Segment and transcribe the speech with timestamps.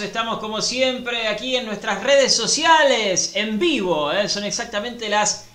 [0.00, 4.12] Estamos como siempre aquí en nuestras redes sociales, en vivo.
[4.12, 4.28] ¿eh?
[4.28, 5.46] Son exactamente las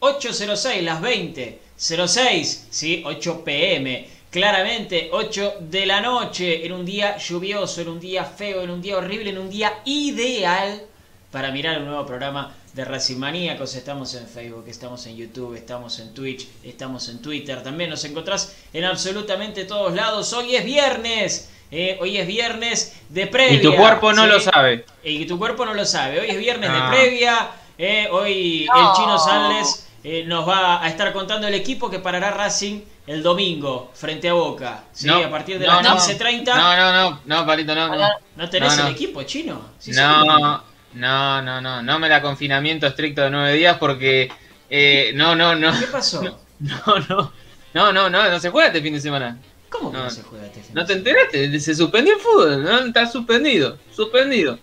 [0.00, 3.02] 8.06, las 20.06, ¿sí?
[3.04, 4.08] 8 pm.
[4.30, 8.80] Claramente 8 de la noche, en un día lluvioso, en un día feo, en un
[8.80, 10.82] día horrible, en un día ideal
[11.30, 13.74] para mirar un nuevo programa de Racing Maníacos.
[13.74, 17.62] Estamos en Facebook, estamos en YouTube, estamos en Twitch, estamos en Twitter.
[17.62, 20.32] También nos encontrás en absolutamente todos lados.
[20.32, 21.50] Hoy es viernes.
[21.70, 23.58] Eh, hoy es viernes de previa.
[23.58, 24.28] Y tu cuerpo no ¿sí?
[24.28, 24.84] lo sabe.
[25.04, 26.20] Y tu cuerpo no lo sabe.
[26.20, 26.76] Hoy es viernes No.
[26.76, 27.50] de previa.
[27.78, 32.30] eh, hoy el chino Sanles eh, nos va a estar contando el equipo que parará
[32.30, 34.84] Racing el domingo frente a Boca.
[34.92, 35.06] ¿sí?
[35.06, 35.96] No, a partir de no, las no.
[36.14, 36.44] 15.30.
[36.46, 38.08] No, no, no, no, Palito, no, no.
[38.36, 38.88] ¿No tenés No, no.
[38.88, 39.60] el equipo chino?
[39.78, 39.92] Sí.
[39.92, 40.62] No,
[40.94, 44.30] no, no, no, no me da confinamiento estricto de nueve días porque
[44.68, 46.22] eh, no, no, no, ¿Qué pasó?
[46.60, 47.32] no, no,
[47.74, 49.38] no, no, no, no se juega este fin de semana.
[49.70, 50.10] ¿Cómo que no, No.
[50.10, 51.60] se juega este fin ¿No te enteraste?
[51.60, 52.78] Se suspendió el fútbol, ¿no?
[52.80, 54.58] Está suspendido, suspendido.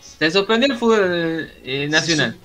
[0.00, 2.36] Se suspendió el fútbol eh, nacional.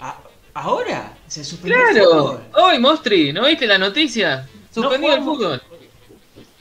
[0.00, 0.18] ¿A-
[0.54, 1.16] ¿Ahora?
[1.26, 2.40] ¿Se suspendió el Claro, fútbol?
[2.54, 4.48] hoy Mostri, ¿no viste la noticia?
[4.72, 5.38] Suspendido el jugamos.
[5.38, 5.62] fútbol.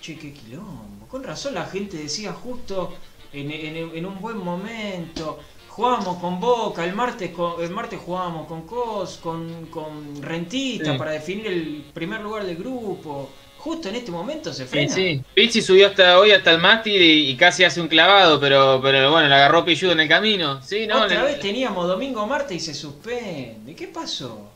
[0.01, 1.07] Che, qué quilombo.
[1.07, 2.93] Con razón la gente decía justo
[3.31, 5.39] en, en- en un buen momento.
[5.69, 10.98] Jugábamos con Boca, el martes con- el martes jugábamos con Cos, con, con Rentista Sí.
[11.00, 13.31] para definir el primer lugar del grupo.
[13.63, 14.93] Justo en este momento se frena.
[14.93, 15.22] sí.
[15.34, 19.10] Pizzi subió hasta hoy hasta el mástil y, y casi hace un clavado, pero, pero
[19.10, 20.62] bueno, le agarró pilludo en el camino.
[20.62, 23.74] Sí, no, Otra le- vez teníamos domingo martes y se suspende.
[23.74, 24.50] ¿Qué pasó?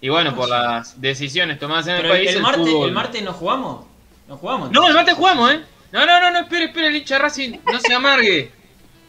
[0.00, 2.36] Y bueno, por las decisiones tomadas en el Pero el, país.
[2.36, 3.84] el martes, fútbol- el martes no jugamos.
[4.26, 4.70] No jugamos.
[4.72, 5.60] No, el martes jugamos, ¿eh?
[5.92, 8.50] No, no, no, no, espere, espere, el hincha Racing, no se amargue.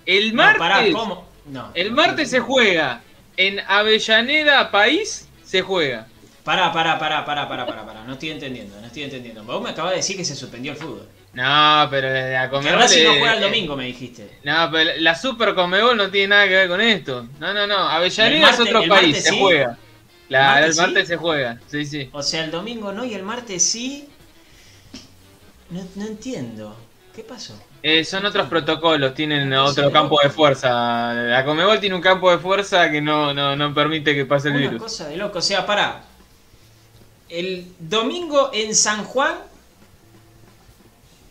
[0.06, 1.26] El No, martes, pará, ¿cómo?
[1.48, 1.72] No.
[1.74, 3.02] el martes se juega
[3.38, 6.06] en Avellaneda, país, se juega.
[6.46, 8.04] Pará, pará, pará, pará, pará, pará, pará.
[8.04, 9.44] No estoy entendiendo, no estoy entendiendo.
[9.44, 11.08] Vos me acabas de decir que se suspendió el fútbol.
[11.34, 12.80] No, pero la Que Conmebol...
[12.82, 14.30] Racing no juega el eh, domingo, me dijiste.
[14.44, 17.28] No, pero la Super Conmebol no tiene nada que ver con esto.
[17.40, 19.40] No, no, no, ¿El Avellaneda es otro país, se sí?
[19.40, 19.78] juega.
[20.30, 20.82] Martes el sí?
[20.82, 22.10] martes se juega, sí, sí.
[22.14, 24.08] O sea, el domingo no y el martes sí.
[25.72, 26.78] No, no entiendo.
[27.16, 27.60] ¿Qué pasó?
[27.82, 31.12] Eh, son otros protocolos, tienen otro campo de fuerza.
[31.14, 34.56] La Comebol tiene un campo de fuerza que no, no, no permite que pase el
[34.56, 34.82] Una virus.
[34.82, 35.40] cosa de loco.
[35.40, 36.04] O sea, pará.
[37.30, 39.36] El domingo en San Juan,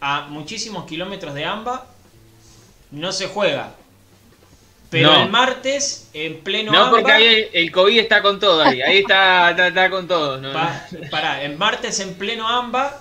[0.01, 1.87] a muchísimos kilómetros de AMBA,
[2.91, 3.75] no se juega.
[4.91, 5.23] Pero No.
[5.23, 8.81] el martes, en pleno No, porque AMBA, ahí el, el COVID está con todo ahí.
[8.83, 10.41] Ahí está, está, está con todo.
[10.41, 10.53] ¿no?
[10.53, 13.01] Pa- pará, en martes en pleno AMBA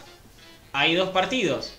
[0.72, 1.74] hay dos partidos.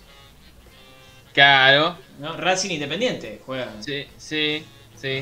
[1.33, 2.37] Claro, ¿no?
[2.37, 3.83] Racing Independiente juegan.
[3.83, 4.63] sí, sí,
[4.95, 5.21] sí.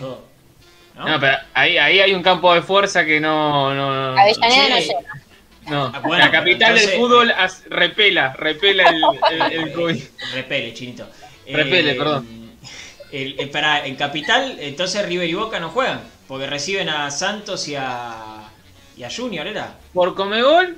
[1.20, 3.74] pero ahí, ahí hay un campo de fuerza que no.
[3.74, 5.00] no, no, Avellaneda no llega.
[5.68, 5.92] No.
[5.94, 10.04] Ah, bueno, la capital entonces- del fútbol as- repela, repela el, el, el COVID.
[10.34, 11.08] Repele, chinito.
[11.48, 12.28] Repele, perdón.
[13.12, 16.02] El, el- pará, en Capital, entonces River y Boca no juegan.
[16.28, 18.50] Porque reciben a Santos y a.
[18.98, 19.76] y a Junior, ¿era?
[19.94, 20.78] Por Comebol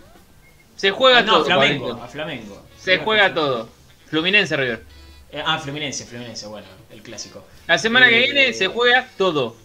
[0.76, 1.46] se juega Ah, no, todo.
[1.46, 1.86] Flamengo.
[1.88, 2.04] Pablito.
[2.04, 2.62] A Flamengo.
[2.80, 3.70] Se juega todo.
[4.10, 4.84] Fluminense River.
[5.32, 7.46] Eh, ah, Fluminense, Fluminense, bueno, el clásico.
[7.68, 9.56] La semana que Eh, viene se juega todo.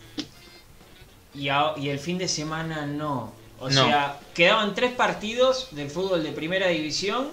[1.35, 3.33] Y, a- y el fin de semana no.
[3.61, 3.85] O No.
[3.87, 7.29] sea, quedaban tres partidos del fútbol de primera división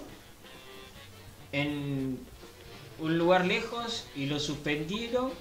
[1.51, 2.19] en
[2.99, 5.31] un lugar lejos y lo suspendieron.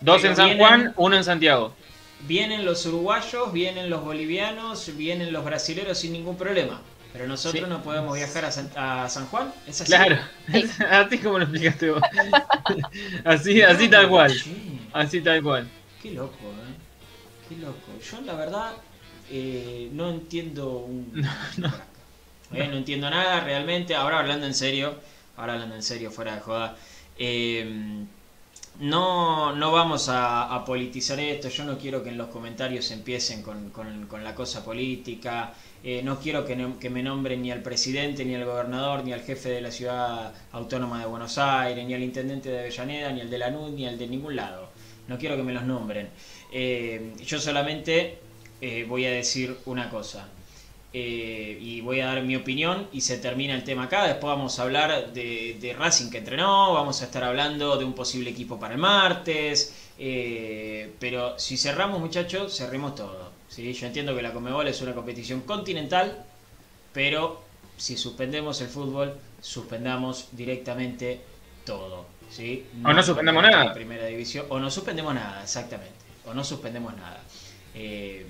[0.00, 1.74] Dos en San vienen- Juan, uno en Santiago.
[2.20, 6.80] Vienen los uruguayos, vienen los bolivianos, vienen los brasileros sin ningún problema.
[7.12, 7.68] Pero nosotros Sí.
[7.70, 9.52] no podemos viajar a San, a San Juan.
[9.66, 9.92] ¿Es así?
[9.92, 10.18] Claro.
[10.90, 12.00] A ti como lo explicaste vos.
[13.24, 14.32] así, así tal cual.
[14.94, 15.68] Así tal cual.
[16.02, 17.48] qué loco, ¿eh?
[17.48, 17.76] Qué loco.
[18.10, 18.72] Yo la verdad
[19.32, 21.12] eh, no entiendo un...
[22.54, 23.94] Eh, no entiendo nada realmente.
[23.94, 24.96] Ahora hablando en serio,
[25.36, 26.76] ahora hablando en serio, fuera de joda.
[27.18, 28.04] eh,
[28.80, 31.48] no, no vamos a, a politizar esto.
[31.48, 35.52] Yo no quiero que en los comentarios empiecen con, con- con la cosa política.
[35.84, 39.12] Eh, no quiero que, no- que me nombren ni al presidente, ni al gobernador, ni
[39.12, 43.20] al jefe de la ciudad autónoma de Buenos Aires, ni al intendente de Avellaneda, ni
[43.20, 44.70] al de Lanús, ni al de ningún lado.
[45.08, 46.08] No quiero que me los nombren.
[46.52, 48.21] Eh, yo solamente
[48.62, 50.28] eh, voy a decir una cosa.
[50.94, 54.06] Eh, y voy a dar mi opinión y se termina el tema acá.
[54.06, 57.94] Después vamos a hablar de, de Racing que entrenó, vamos a estar hablando de un
[57.94, 59.74] posible equipo para el martes.
[59.98, 63.32] eh, pero si cerramos, muchachos, cerremos todo.
[63.48, 63.72] ¿sí?
[63.72, 66.24] Yo entiendo que la Comebol es una competición continental,
[66.92, 67.42] pero
[67.76, 71.20] si suspendemos el fútbol, suspendamos directamente
[71.64, 72.06] todo.
[72.30, 72.64] ¿sí?
[72.84, 73.74] O no suspendemos nada.
[73.74, 75.94] Primera división, o no suspendemos nada, exactamente.
[76.26, 77.20] O no suspendemos nada.
[77.74, 78.26] Eh,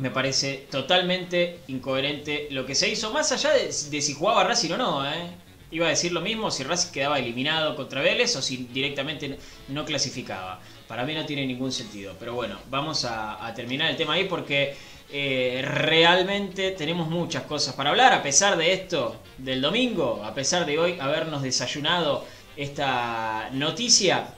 [0.00, 4.76] me parece totalmente incoherente lo que se hizo, más allá de, si jugaba Racing o
[4.78, 5.30] no, ¿eh?
[5.70, 9.38] iba a decir lo mismo si Racing quedaba eliminado contra Vélez o si directamente
[9.68, 10.60] no clasificaba.
[10.88, 12.16] Para mí no tiene ningún sentido.
[12.18, 14.74] Pero bueno, vamos a, terminar el tema ahí porque
[15.12, 18.12] eh, realmente tenemos muchas cosas para hablar.
[18.12, 22.24] A pesar de esto del domingo, a pesar de hoy habernos desayunado
[22.56, 24.34] esta noticia,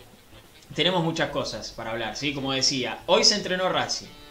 [0.75, 2.17] tenemos muchas cosas para hablar.
[2.17, 2.35] ¿sí?
[2.35, 4.22] Como decía, hoy se entrenó Racing.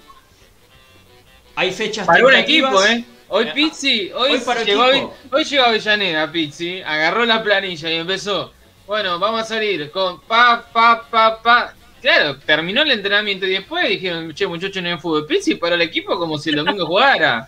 [1.55, 3.03] Hay fechas para un equipo, ¿eh?
[3.33, 8.51] Hoy eh, Pizzi, hoy, llegó, hoy llegó a Avellaneda Pizzi, agarró la planilla y empezó.
[8.85, 11.73] Bueno, vamos a salir con pa, pa, pa, pa.
[12.01, 15.25] Claro, terminó el entrenamiento y después dijeron, che, muchachos, no hay fútbol.
[15.27, 17.47] Pizzi para el equipo como si el domingo jugara.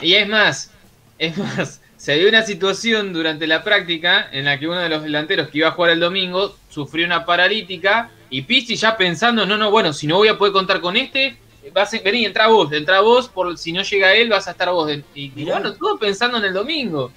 [0.00, 0.72] Y es más,
[1.18, 5.02] es más, se dio una situación durante la práctica en la que uno de los
[5.02, 9.58] delanteros que iba a jugar el domingo sufrió una paralítica y Pizzi ya pensando, no,
[9.58, 11.36] no, bueno, si no voy a poder contar con este,
[11.72, 14.70] vas a, vení, entra vos, entra vos, por si no llega él vas a estar
[14.70, 14.90] vos.
[15.14, 17.12] Y, bueno, todo pensando en el domingo.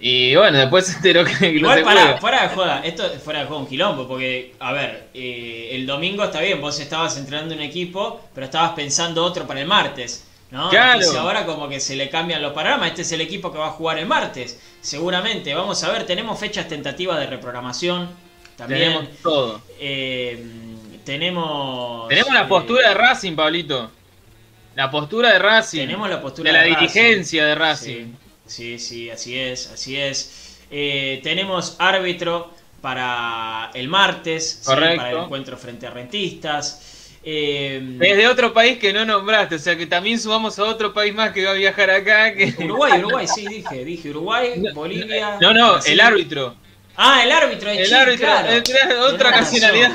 [0.00, 3.62] Y bueno, después se enteró que Igual, para, fuera de joda, esto fuera de juego
[3.62, 8.20] un quilombo, porque, a ver, eh, el domingo está bien, vos estabas entrenando un equipo,
[8.34, 10.24] pero estabas pensando otro para el martes.
[10.50, 10.70] ¿no?
[10.70, 11.06] Claro.
[11.18, 13.72] ahora como que se le cambian los paragramas, este es el equipo que va a
[13.72, 15.54] jugar el martes, seguramente.
[15.54, 18.08] Vamos a ver, tenemos fechas tentativas de reprogramación.
[18.56, 18.80] También.
[18.80, 19.62] Tenemos todo.
[19.78, 20.67] Eh,
[21.08, 22.06] tenemos.
[22.08, 23.90] Tenemos la postura de Racing, Pablito.
[24.74, 25.80] La postura de Racing.
[25.80, 28.12] Tenemos la postura de, la dirigencia de Racing.
[28.44, 30.58] Sí, sí, así es, así es.
[30.70, 37.16] Eh, tenemos árbitro para el martes, para el encuentro frente a rentistas.
[37.24, 40.92] Eh, es de otro país que no nombraste, o sea que también subamos a otro
[40.92, 42.34] país más que va a viajar acá.
[42.34, 42.54] Que...
[42.64, 45.38] Uruguay, Uruguay, sí, dije, dije Uruguay, Bolivia.
[45.40, 46.54] No, no, el árbitro.
[47.00, 49.04] Ah, el árbitro de el árbitro, claro.
[49.14, 49.92] otra ocasionalidad.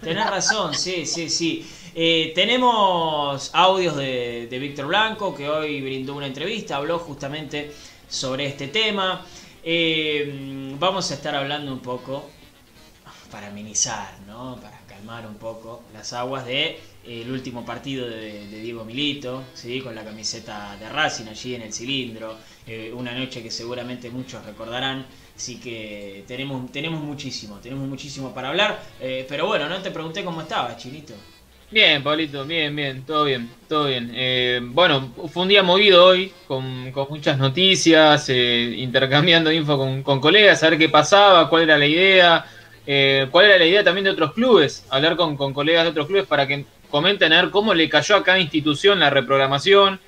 [0.00, 1.66] Tenés razón, sí, sí, sí.
[1.94, 7.72] Eh, tenemos audios de, Víctor Blanco, que hoy brindó una entrevista, habló justamente
[8.08, 9.26] sobre este tema.
[9.62, 12.30] Eh, vamos a estar hablando un poco,
[13.30, 14.58] para amenizar, ¿no?
[14.58, 19.82] para calmar un poco las aguas de eh, el último partido de, Diego Milito, ¿sí?
[19.82, 22.38] con la camiseta de Racing allí en el cilindro,
[22.94, 25.04] una noche que seguramente muchos recordarán.
[25.36, 28.80] Así que tenemos, tenemos muchísimo, tenemos muchísimo para hablar.
[29.00, 31.12] Eh, pero bueno, no te pregunté cómo estaba, Chinito.
[31.70, 34.12] Bien, Pablito, bien, bien, todo bien, todo bien.
[34.14, 40.62] Eh, bueno, fue un día movido hoy, con, muchas noticias, eh, intercambiando info con, colegas,
[40.62, 42.46] a ver qué pasaba, cuál era la idea,
[43.30, 46.26] cuál era la idea también de otros clubes, hablar con, con colegas de otros clubes
[46.26, 50.00] para que comenten a ver cómo le cayó a cada institución la reprogramación.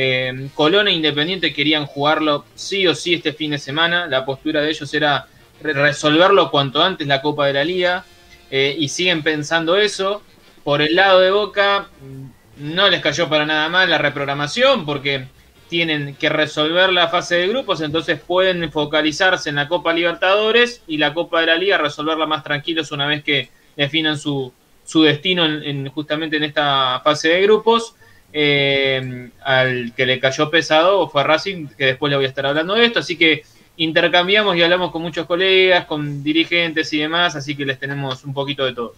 [0.00, 4.06] Eh, Colón e Independiente querían jugarlo sí o sí este fin de semana.
[4.06, 5.26] La postura de ellos era
[5.60, 8.04] resolverlo cuanto antes la Copa de la Liga.
[8.48, 10.22] Eh, y siguen pensando eso.
[10.62, 15.26] Por el lado de Boca, mm, no les cayó para nada mal la reprogramación porque
[15.68, 20.98] tienen que resolver la fase de grupos, entonces pueden focalizarse en la Copa Libertadores y
[20.98, 24.52] la Copa de la Liga resolverla más tranquilos una vez que definan su,
[24.94, 25.44] destino
[25.92, 27.96] justamente en esta fase de grupos.
[28.32, 32.74] Eh, al que le cayó pesado fue Racing, que después le voy a estar hablando
[32.74, 33.42] de esto, así que
[33.78, 38.34] intercambiamos y hablamos con muchos colegas, con dirigentes y demás, así que les tenemos un
[38.34, 38.94] poquito de todo.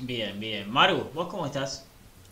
[0.00, 0.70] Bien, bien.
[0.70, 1.84] Maru, ¿vos cómo estás?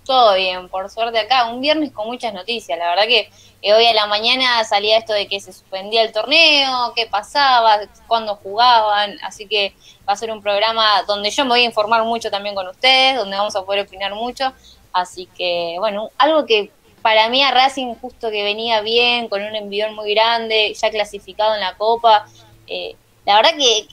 [0.05, 1.51] Todo bien, por suerte acá.
[1.51, 2.79] Un viernes con muchas noticias.
[2.79, 3.29] La verdad que
[3.73, 8.37] hoy a la mañana salía esto de que se suspendía el torneo, qué pasaba, cuándo
[8.37, 9.19] jugaban.
[9.25, 9.75] Así que
[10.09, 13.17] va a ser un programa donde yo me voy a informar mucho también con ustedes,
[13.17, 14.53] donde vamos a poder opinar mucho.
[14.97, 16.71] Así que, bueno, algo que
[17.03, 21.55] para mí a Racing justo que venía bien, con un envión muy grande, ya clasificado
[21.55, 22.27] en la Copa,
[22.67, 23.87] eh, la verdad que,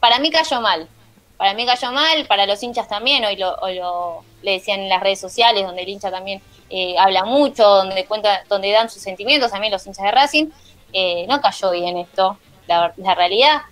[0.00, 0.88] para mí cayó mal.
[1.36, 5.00] Para mí cayó mal, para los hinchas también, hoy lo, lo le decían en las
[5.00, 9.52] redes sociales, donde el hincha también eh, habla mucho, donde cuenta, donde dan sus sentimientos,
[9.52, 10.46] también los hinchas de Racing,
[10.92, 13.62] eh, no cayó bien esto, la realidad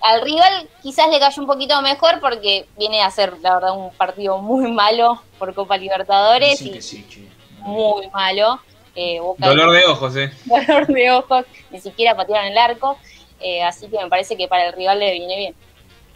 [0.00, 3.92] al rival quizás le cayó un poquito mejor porque viene a ser, la verdad, un
[3.92, 6.60] partido muy malo por Copa Libertadores.
[6.62, 7.28] y
[7.60, 8.60] muy malo.
[8.94, 10.32] Eh, Dolor de ojos, ¿eh?
[10.46, 12.98] Dolor de ojos, ni siquiera patearon el arco.
[13.40, 15.54] Eh, así que me parece que para el rival le viene bien.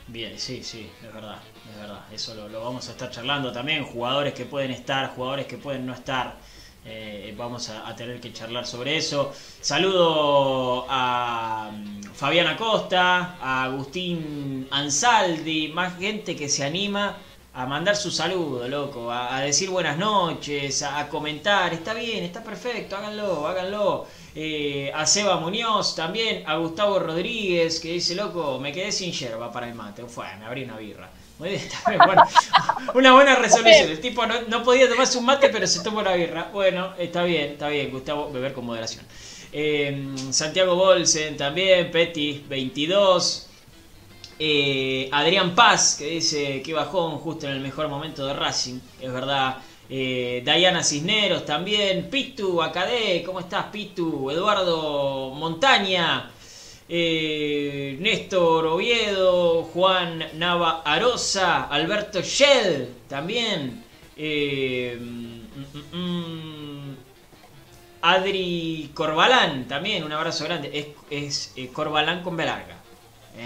[0.06, 1.36] Bien, sí, sí, es verdad,
[1.70, 2.00] es verdad.
[2.10, 3.84] Eso lo vamos a estar charlando también.
[3.84, 6.36] Jugadores que pueden estar, jugadores que pueden no estar.
[6.84, 9.32] Eh, vamos a, tener que charlar sobre eso.
[9.60, 17.16] Saludo a mm, Fabián Acosta, a Agustín Ansaldi, más gente que se anima
[17.52, 22.96] a mandar su saludo, loco, a, decir buenas noches, a, comentar, está bien, está perfecto,
[22.96, 24.06] háganlo, háganlo.
[24.34, 29.52] Eh, a Seba Muñoz también, a Gustavo Rodríguez, que dice, loco, me quedé sin yerba
[29.52, 31.10] para el mate, fue, me abrí una birra.
[31.40, 32.22] Bueno,
[32.94, 33.90] una buena resolución.
[33.90, 36.50] El tipo no, podía tomarse un mate, pero se tomó la birra.
[36.52, 39.04] Bueno, está bien, está bien, Gustavo, beber con moderación.
[39.52, 43.48] Eh, Santiago Bolsen también, Petty 22.
[44.38, 49.12] Eh, Adrián Paz, que dice que bajó justo en el mejor momento de Racing, es
[49.12, 49.58] verdad.
[49.88, 54.30] Eh, Diana Cisneros también, Pitu, Acadé, ¿cómo estás Pitu?
[54.30, 56.30] Eduardo Montaña,
[56.92, 63.84] eh, Néstor Oviedo, Juan Nava Arosa, Alberto Shell también,
[64.16, 66.96] eh, mm, mm, mm,
[68.02, 72.76] Adri Corbalán también, un abrazo grande, es, es eh, Corbalán con B larga.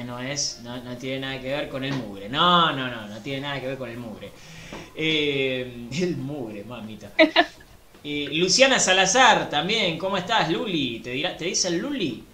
[0.07, 2.29] No es, no, no tiene nada que ver con el mugre.
[2.29, 4.33] No, no, no, no tiene nada que ver con el mugre.
[4.97, 7.13] El mugre, mamita.
[8.03, 11.01] Luciana Salazar también, ¿cómo estás, Luli?
[11.01, 12.25] ¿Te, dirá, te dicen Luli?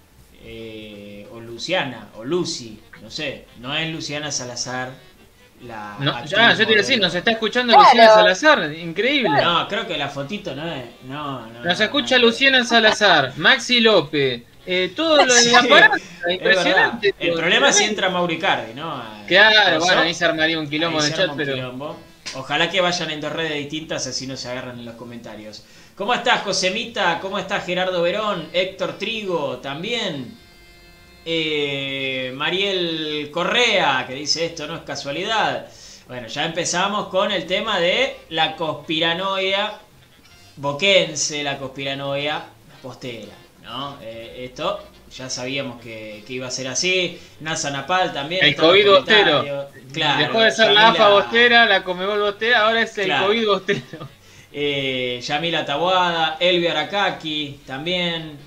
[0.42, 3.46] Eh, o Luciana, o Lucy, no sé.
[3.59, 4.90] No es Luciana Salazar
[5.62, 5.96] la.
[6.00, 7.87] No, ya, yo te iba a decir, nos está escuchando Claro.
[7.88, 9.31] Luciana Salazar, increíble.
[9.42, 10.85] No, creo que la fotito no es.
[11.05, 11.62] No, no.
[11.64, 12.26] Nos no, escucha no.
[12.26, 16.33] Luciana Salazar, Maxi López, eh, todo lo de Sí, la parada, Es verdad.
[16.33, 17.14] impresionante.
[17.18, 18.90] El problema es si entra Mauricardi, ¿no?
[18.92, 21.55] A- Claro, bueno, ahí se armaría un quilombo Ahí en el se chat, pero.
[21.55, 21.98] quilombo.
[22.35, 25.64] Ojalá que vayan en dos redes distintas, así no se agarran en los comentarios.
[26.01, 27.19] ¿Cómo estás, Josemita?
[27.21, 28.49] ¿Cómo estás, Gerardo Verón?
[28.55, 30.35] Héctor Trigo, también.
[31.27, 35.67] Eh, Mariel Correa, que dice esto no es casualidad.
[36.09, 39.75] Bueno, ya empezamos con el tema de la conspiranoia
[40.57, 42.45] boquense, la conspiranoia
[42.81, 43.99] postera, ¿no?
[44.01, 44.83] Eh, esto
[45.15, 47.21] ya sabíamos que, que iba a ser así.
[47.41, 48.43] NASA Napal también.
[48.43, 49.69] El COVID bostero.
[49.93, 53.27] Claro, Dejó de ser la AFA bostera, la Comebol bostera, ahora es el Claro.
[53.27, 54.20] COVID bostero.
[54.53, 58.39] Eh, Yamila Tabuada, Elvia Arakaki también,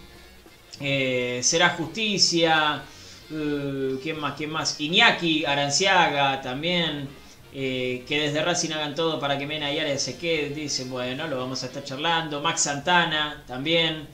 [0.80, 2.84] eh, Será Justicia,
[3.32, 4.34] eh, ¿quién más?
[4.36, 4.80] ¿Quién más?
[4.80, 7.08] Iñaki Aranciaga también,
[7.54, 11.28] eh, que desde Racing hagan todo para que Mena y Arias se quede, dice, bueno,
[11.28, 14.08] lo vamos a estar charlando, Max Santana también.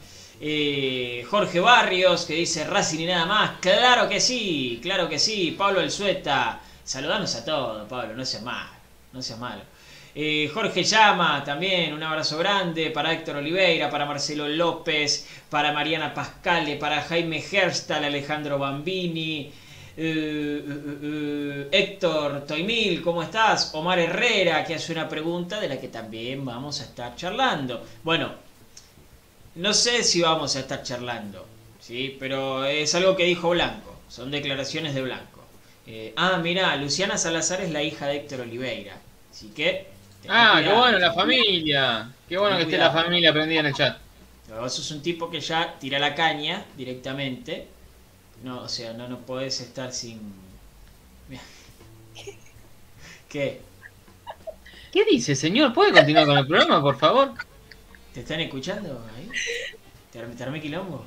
[1.30, 5.82] Jorge Barrios que dice Racing y nada más, claro que sí, claro que sí, Pablo
[5.82, 8.69] El Sueta, saludanos a todos, Pablo, no seas malo,
[9.12, 9.62] no seas malo.
[10.15, 16.13] Eh, Jorge Llama también, un abrazo grande para Héctor Oliveira, para Marcelo López, para Mariana
[16.13, 19.52] Pascale, para Jaime Herstal, Alejandro Bambini,
[19.95, 20.63] eh,
[21.04, 23.72] eh, Héctor Toimil, ¿cómo estás?
[23.76, 27.86] Omar Herrera, que hace una pregunta de la que también vamos a estar charlando.
[28.04, 28.32] Bueno,
[29.56, 31.45] no sé si vamos a estar charlando,
[31.80, 32.17] ¿sí?
[32.19, 35.39] pero es algo que dijo Blanco, son declaraciones de Blanco.
[36.15, 38.98] Ah, mira, Luciana Salazar es la hija de Héctor Oliveira,
[39.32, 39.98] así que...
[40.27, 42.13] Ah, qué bueno, la familia.
[42.27, 43.97] Qué bueno que esté la familia prendida en el chat.
[44.49, 47.67] Vos sos un tipo que ya tira la caña directamente.
[48.43, 50.19] No, o sea, no, no podés estar sin.
[53.29, 53.62] ¿Qué?
[54.91, 55.73] ¿Qué dice, señor?
[55.73, 57.34] ¿Puede continuar con el programa, por favor?
[58.13, 59.36] ¿Te están escuchando ahí?
[60.12, 61.05] ¿Te, armé- te armé quilombo?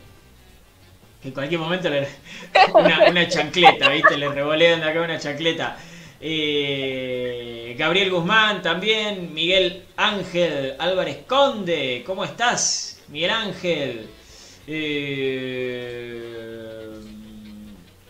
[1.21, 2.09] Que en cualquier momento le.
[2.75, 4.17] Una, una chancleta, ¿viste?
[4.17, 5.79] Le revolean de acá una chancleta.
[6.25, 9.35] Eh, Gabriel Guzmán también.
[9.35, 12.03] Miguel Ángel Álvarez Conde.
[12.07, 14.07] ¿Cómo estás, Miguel Ángel?
[14.67, 16.21] Eh,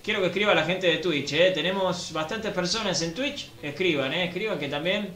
[0.03, 1.51] quiero que escriba la gente de Twitch, ¿eh?
[1.53, 3.49] Tenemos bastantes personas en Twitch.
[3.63, 4.25] Escriban, ¿eh?
[4.27, 5.15] Escriban que también.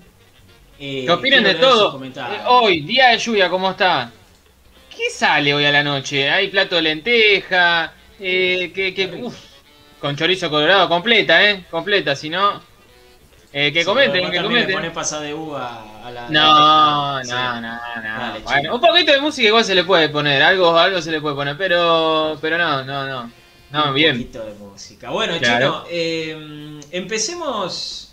[0.79, 2.03] eh, opinen quiero de todo.
[2.05, 4.13] Eh, hoy, día de lluvia, ¿cómo está?
[4.89, 6.31] ¿Qué sale hoy a la noche?
[6.31, 9.27] Hay plato de lenteja, eh, que, que, Qué rico.
[9.27, 9.37] uf,
[9.99, 11.67] con chorizo colorado, completa, ¿eh?
[11.71, 12.63] Completa, si no...
[13.59, 14.75] Eh, que Sí, comenten, que le comenten.
[14.77, 16.29] ponés pasa de uva a la.
[16.29, 17.79] No, no, no, no.
[18.03, 21.23] Dale, Bueno, un poquito de música igual se le puede poner, algo, algo se le
[21.23, 23.31] puede poner, pero, pero no, no, no.
[23.71, 24.19] No, un bien.
[24.19, 25.09] poquito de música.
[25.09, 25.85] Bueno, Claro.
[25.85, 28.06] Chino, eh, empecemos,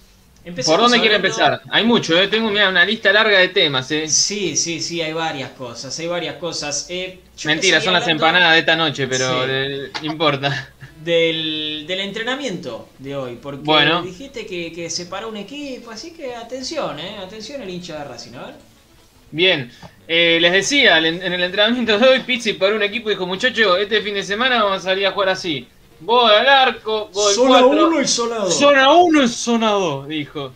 [0.45, 1.61] empecemos ¿Por dónde quiere empezar?
[1.69, 2.27] Hay mucho, ¿eh?
[2.27, 4.07] Tengo una lista larga de temas, ¿eh?
[4.07, 6.87] Sí, sí, sí, hay varias cosas, hay varias cosas.
[6.89, 10.05] Eh, Mentira, son las empanadas de esta noche, pero Sí.
[10.05, 10.73] importa.
[11.03, 14.01] Del, del entrenamiento de hoy, porque Bueno.
[14.03, 18.03] dijiste que, que se paró un equipo, así que atención, eh, atención el hincha de
[18.05, 18.55] Racing, a ver.
[19.31, 19.71] Bien,
[20.07, 23.79] eh, les decía, en en el entrenamiento de hoy, Pizzi para un equipo dijo, muchachos,
[23.79, 25.72] este fin de semana vamos a salir a jugar así.
[26.03, 27.87] Vos al arco, vos al Zona cuatro.
[27.87, 28.59] 1 y zona 2.
[28.59, 30.53] Zona 1 y zona 2, dijo.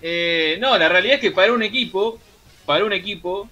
[0.00, 2.18] Eh, no, la realidad es que para un equipo,
[2.64, 3.48] para un equipo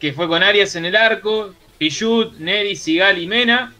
[0.00, 3.74] que fue con Arias en el arco, Pichut, Neri, Sigal y Mena,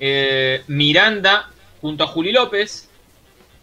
[0.00, 2.88] eh, Miranda junto a Juli López,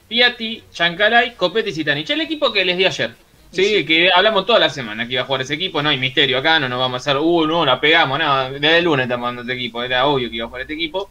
[0.08, 2.10] Piatti, Chancalay, Copete y Zitanich.
[2.10, 3.16] El equipo que les di ayer.
[3.52, 3.86] Sí, Sí.
[3.86, 6.58] que hablamos toda la semana que iba a jugar ese equipo, no hay misterio acá,
[6.60, 9.42] no nos vamos a hacer, uh, no, la pegamos, nada, desde el lunes estamos dando
[9.42, 11.10] este equipo, era obvio que iba a jugar este equipo.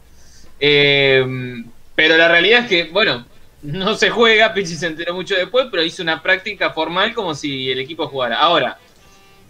[0.63, 1.25] Eh,
[1.95, 3.25] pero la realidad es que, bueno,
[3.63, 7.69] no se juega, Pichi se enteró mucho después, pero hizo una práctica formal como si
[7.69, 8.37] el equipo jugara.
[8.37, 8.77] Ahora,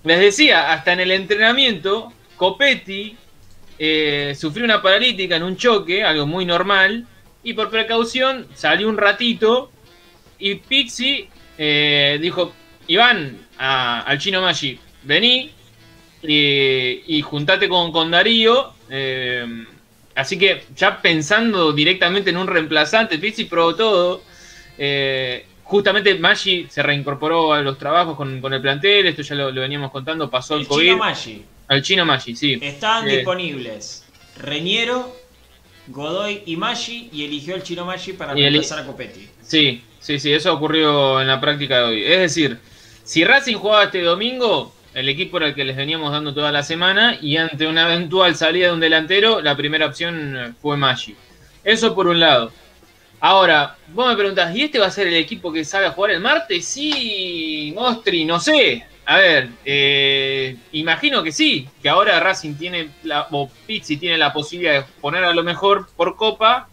[0.03, 3.17] les decía, hasta en el entrenamiento, Copetti
[3.77, 7.05] eh, sufrió una paralítica en un choque, algo muy normal,
[7.43, 9.71] y por precaución salió un ratito
[10.39, 12.53] y Pixie eh, dijo,
[12.87, 15.51] Iván, al chino Maggi, vení
[16.23, 18.73] y, juntate con, con Darío.
[20.21, 24.23] Así que ya pensando directamente en un reemplazante, Pixie probó todo.
[24.77, 29.91] Eh, justamente Maggi se reincorporó a los trabajos con, el plantel, esto ya lo, veníamos
[29.91, 30.95] contando, pasó el, COVID.
[30.95, 31.45] Maggi.
[31.67, 32.59] Al chino Maggi, sí.
[32.61, 34.05] Estaban disponibles
[34.37, 35.15] Reñero,
[35.87, 39.27] Godoy y Maggi y eligió el chino Maggi para reemplazar a Copetti.
[39.41, 42.03] Sí, sí, sí, eso ocurrió en la práctica de hoy.
[42.03, 42.59] Es decir,
[43.03, 46.63] si Racing jugaba este domingo, el equipo era el que les veníamos dando toda la
[46.63, 51.15] semana y ante una eventual salida de un delantero, la primera opción fue Maggi.
[51.63, 52.51] Eso por un lado.
[53.19, 56.11] Ahora, vos me preguntás, ¿y este va a ser el equipo que salga a jugar
[56.11, 56.65] el martes?
[56.65, 58.85] Sí, Mostri, no sé.
[59.05, 64.33] A ver, eh, imagino que sí, que ahora Racing tiene, la, o Pizzi tiene la
[64.33, 66.67] posibilidad de poner a lo mejor por copa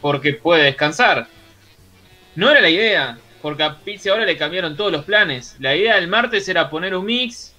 [0.00, 1.26] porque puede descansar.
[2.36, 5.56] No era la idea, porque a Pizzi ahora le cambiaron todos los planes.
[5.58, 7.54] La idea del martes era poner un mix,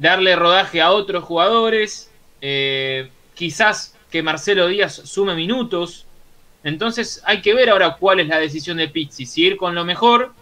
[0.00, 2.10] darle rodaje a otros jugadores,
[2.40, 6.06] eh, quizás que Marcelo Díaz sume minutos.
[6.64, 9.84] Entonces hay que ver ahora cuál es la decisión de Pizzi, si ir con lo
[9.84, 10.32] mejor,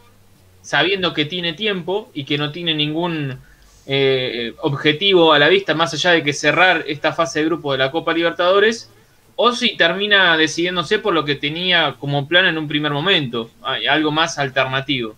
[0.63, 3.39] sabiendo que tiene tiempo y que no tiene ningún
[3.87, 7.79] eh, objetivo a la vista, más allá de que cerrar esta fase de grupo de
[7.79, 8.91] la Copa Libertadores,
[9.35, 13.51] o si termina decidiéndose por lo que tenía como plan en un primer momento,
[13.89, 15.17] algo más alternativo.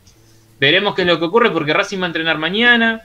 [0.59, 3.03] Veremos qué es lo que ocurre porque Racing va a entrenar mañana,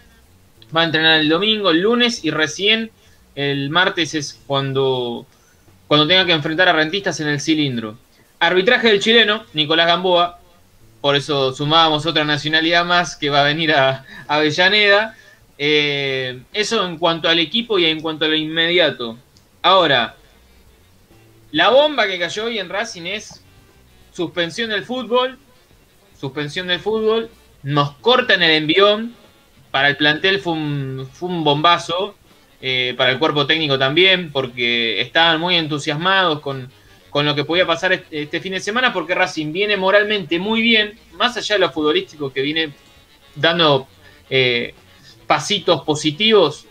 [0.75, 2.91] va a entrenar el domingo, el lunes y recién
[3.35, 5.25] el martes es cuando,
[5.87, 7.97] cuando tenga que enfrentar a rentistas en el cilindro.
[8.39, 10.39] Arbitraje del chileno, Nicolás Gamboa,
[11.01, 15.15] por eso sumábamos otra nacionalidad más que va a venir a, Avellaneda.
[15.57, 19.17] Eh, eso en cuanto al equipo y en cuanto a lo inmediato.
[19.61, 20.15] Ahora,
[21.51, 23.41] la bomba que cayó hoy en Racing es
[24.11, 25.37] suspensión del fútbol,
[26.19, 27.29] suspensión del fútbol,
[27.63, 29.15] nos cortan el envión,
[29.75, 32.15] para el plantel fue un, bombazo,
[32.61, 36.71] eh, para el cuerpo técnico también, porque estaban muy entusiasmados con,
[37.13, 41.35] lo que podía pasar este, fin de semana, porque Racing viene moralmente muy bien, más
[41.35, 42.71] allá de lo futbolístico que viene
[43.35, 43.85] dando
[44.29, 44.73] eh,
[45.27, 46.67] pasitos positivos,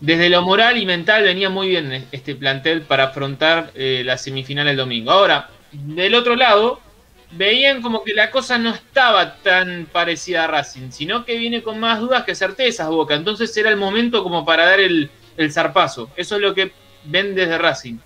[0.00, 4.68] desde lo moral y mental venía muy bien este plantel para afrontar eh, la semifinal
[4.68, 5.10] el domingo.
[5.10, 6.80] Ahora, del otro lado,
[7.32, 11.80] veían como que la cosa no estaba tan parecida a Racing, sino que viene con
[11.80, 13.14] más dudas que certezas Boca.
[13.14, 16.10] Entonces era el momento como para dar el, el zarpazo.
[16.16, 16.72] Eso es lo que
[17.04, 17.98] ven desde Racing.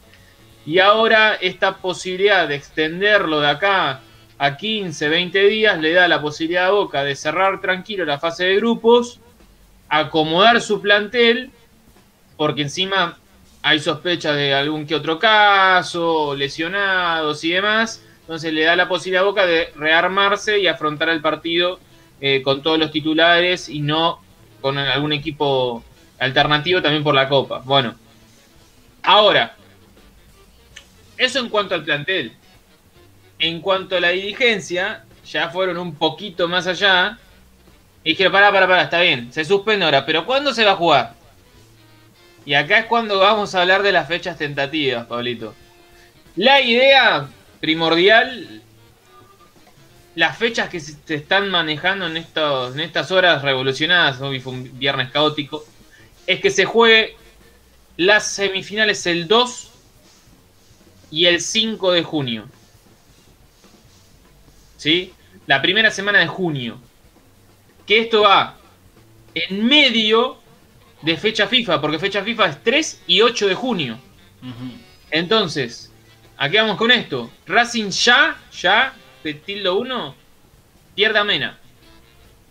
[0.65, 4.01] Y ahora esta posibilidad de extenderlo de acá
[4.39, 8.45] a 15, 20 días le da la posibilidad a Boca de cerrar tranquilo la fase
[8.45, 9.21] de grupos,
[9.89, 11.51] acomodar su plantel
[12.37, 13.17] porque encima
[13.63, 18.03] hay sospechas de algún que otro caso, lesionados y demás.
[18.27, 21.79] Entonces le da la posibilidad a Boca de rearmarse y afrontar el partido
[22.21, 24.21] eh, con todos los titulares y no
[24.61, 25.85] con algún equipo
[26.19, 27.63] alternativo también por la Copa.
[27.65, 27.95] Bueno,
[29.05, 29.55] ahora,
[31.17, 32.33] eso en cuanto al plantel.
[33.39, 37.19] En cuanto a la dirigencia, ya fueron un poquito más allá.
[38.03, 40.77] Y dijeron, pará, pará, pará, está bien, se suspende ahora, pero ¿cuándo se va a
[40.77, 41.15] jugar?
[42.45, 45.55] Y acá es cuando vamos a hablar de las fechas tentativas, Pablito.
[46.35, 47.29] La idea
[47.67, 48.63] primordial,
[50.15, 54.79] las fechas que se están manejando en, estos, en estas horas revolucionadas, hoy fue un
[54.79, 55.65] viernes caótico,
[56.29, 57.17] es que se juegue
[57.97, 59.73] las semifinales el 2
[61.11, 62.49] y el 5 de junio.
[64.77, 65.13] ¿Sí?
[65.49, 66.79] La primera semana de junio.
[67.85, 68.59] Que esto va
[69.35, 70.39] en medio
[71.03, 73.99] de fecha FIFA, porque fecha FIFA es 3 y 8 de junio.
[75.11, 75.91] Entonces,
[76.37, 77.31] ¿a qué vamos con esto?
[77.47, 80.15] Racing ya, ya, de tildo 1,
[80.95, 81.59] pierda Mena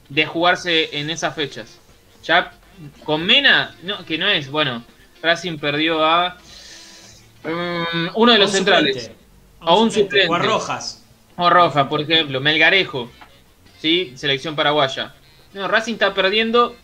[0.09, 1.79] de jugarse en esas fechas.
[2.23, 2.53] Ya
[3.03, 4.83] con Mena, no, que no es, bueno,
[5.21, 6.37] Racing perdió a
[7.43, 9.11] um, uno de los centrales.
[9.59, 10.27] A un, suplente.
[10.27, 11.03] O a Rojas.
[11.37, 13.09] O a Rojas, por ejemplo, Melgarejo,
[13.79, 14.13] ¿sí?
[14.15, 15.13] selección paraguaya.
[15.53, 16.75] No, Racing está perdiendo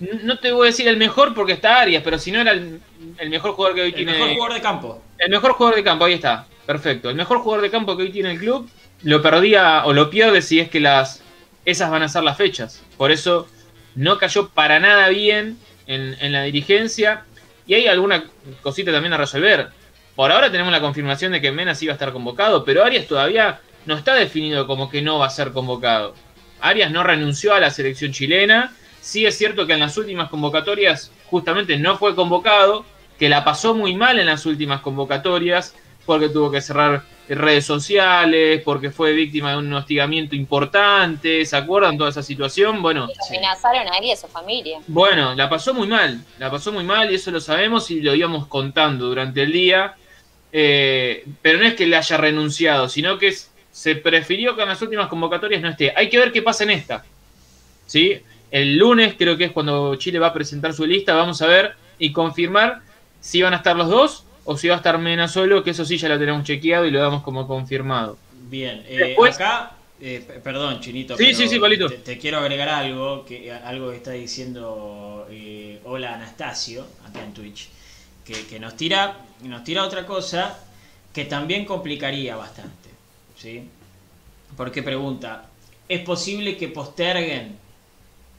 [0.00, 2.80] no te voy a decir el mejor porque está Arias, pero si no era el,
[3.28, 4.12] mejor jugador que hoy tiene.
[4.12, 5.02] El mejor jugador de campo.
[5.18, 6.46] El mejor jugador de campo, ahí está.
[6.66, 7.10] Perfecto.
[7.10, 8.68] El mejor jugador de campo que hoy tiene el club
[9.02, 11.22] lo perdía o lo pierde si es que las
[11.64, 12.82] esas van a ser las fechas.
[12.96, 13.46] Por eso
[13.94, 17.24] no cayó para nada bien en, la dirigencia.
[17.66, 18.24] Y hay alguna
[18.62, 19.68] cosita también a resolver.
[20.16, 23.60] Por ahora tenemos la confirmación de que Menas iba a estar convocado, pero Arias todavía
[23.86, 26.14] no está definido como que no va a ser convocado.
[26.60, 31.10] Arias no renunció a la selección chilena Sí es cierto que en las últimas convocatorias
[31.26, 32.84] justamente no fue convocado,
[33.18, 35.74] que la pasó muy mal en las últimas convocatorias,
[36.06, 41.96] porque tuvo que cerrar redes sociales, porque fue víctima de un hostigamiento importante, ¿se acuerdan
[41.96, 42.82] toda esa situación?
[42.82, 44.80] Bueno, amenazaron a él y a su familia.
[44.88, 48.14] Bueno, la pasó muy mal, la pasó muy mal y eso lo sabemos y lo
[48.14, 49.94] íbamos contando durante el día,
[50.52, 53.32] eh, pero no es que le haya renunciado, sino que
[53.70, 55.92] se prefirió que en las últimas convocatorias no esté.
[55.96, 57.04] Hay que ver qué pasa en esta.
[57.90, 58.20] ¿sí?
[58.50, 61.74] El lunes creo que es cuando Chile va a presentar su lista, vamos a ver
[61.98, 62.80] y confirmar
[63.20, 65.84] si van a estar los dos o si va a estar Mena solo, que eso
[65.84, 68.18] sí ya lo tenemos chequeado y lo damos como confirmado.
[68.48, 71.60] Bien, eh, acá, eh, perdón, Chinito, sí, sí, sí,
[72.04, 77.68] te, quiero agregar algo que algo que está diciendo eh, Hola Anastasio, acá en Twitch,
[78.24, 80.58] que, nos, tira, nos tira otra cosa
[81.12, 82.90] que también complicaría bastante,
[83.36, 83.68] ¿sí?
[84.56, 85.48] Porque pregunta,
[85.88, 87.59] ¿es posible que posterguen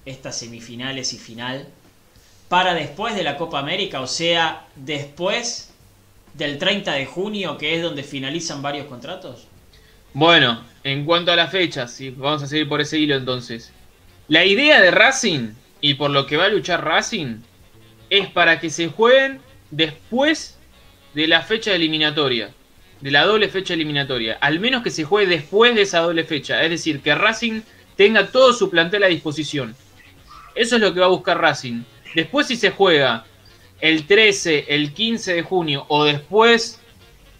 [0.05, 1.67] estas semifinales y final
[2.49, 5.71] para después de la Copa América, o sea, después
[6.33, 9.47] del 30 de junio, que es donde finalizan varios contratos?
[10.13, 13.71] Bueno, en cuanto a las fechas, sí, vamos a seguir por ese hilo entonces.
[14.27, 17.37] La idea de Racing, y por lo que va a luchar Racing,
[18.09, 20.57] es para que se jueguen después
[21.13, 22.51] de la fecha eliminatoria,
[22.99, 24.37] de la doble fecha eliminatoria.
[24.41, 27.61] Al menos que se juegue después de esa doble fecha, es decir, que Racing
[27.95, 29.75] tenga todo su plantel a disposición.
[30.55, 31.83] Eso es lo que va a buscar Racing.
[32.15, 33.25] Después si se juega
[33.79, 36.79] el 13, el 15 de junio o después,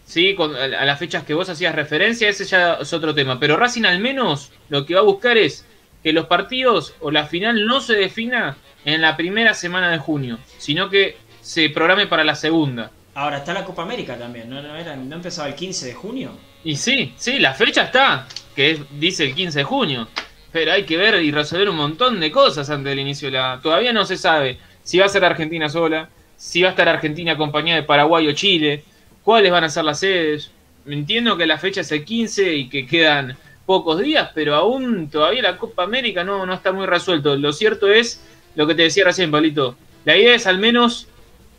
[0.06, 0.36] ¿sí?
[0.40, 3.40] a las fechas que vos hacías referencia, ese ya es otro tema.
[3.40, 5.66] Pero Racing al menos lo que va a buscar es
[6.04, 10.40] que los partidos o la final no se defina en la primera semana de junio,
[10.58, 12.92] sino que se programe para la segunda.
[13.14, 16.32] Ahora está la Copa América también, ¿no, no, era, ¿no empezaba el 15 de junio?
[16.64, 20.08] Y sí, sí, la fecha está, que dice el 15 de junio.
[20.52, 23.60] Pero hay que ver y resolver un montón de cosas antes del inicio de la...
[23.62, 27.34] Todavía no se sabe si va a ser Argentina sola, si va a estar Argentina
[27.34, 28.84] acompañada de Paraguay o Chile,
[29.24, 30.52] cuáles van a ser las sedes.
[30.86, 35.44] Entiendo que la fecha es el 15 y que quedan pocos días, pero aún todavía
[35.44, 37.36] la Copa América no, no está muy resuelto.
[37.36, 38.22] Lo cierto es
[38.56, 39.78] lo que te decía recién, Palito.
[40.04, 41.08] La idea es al menos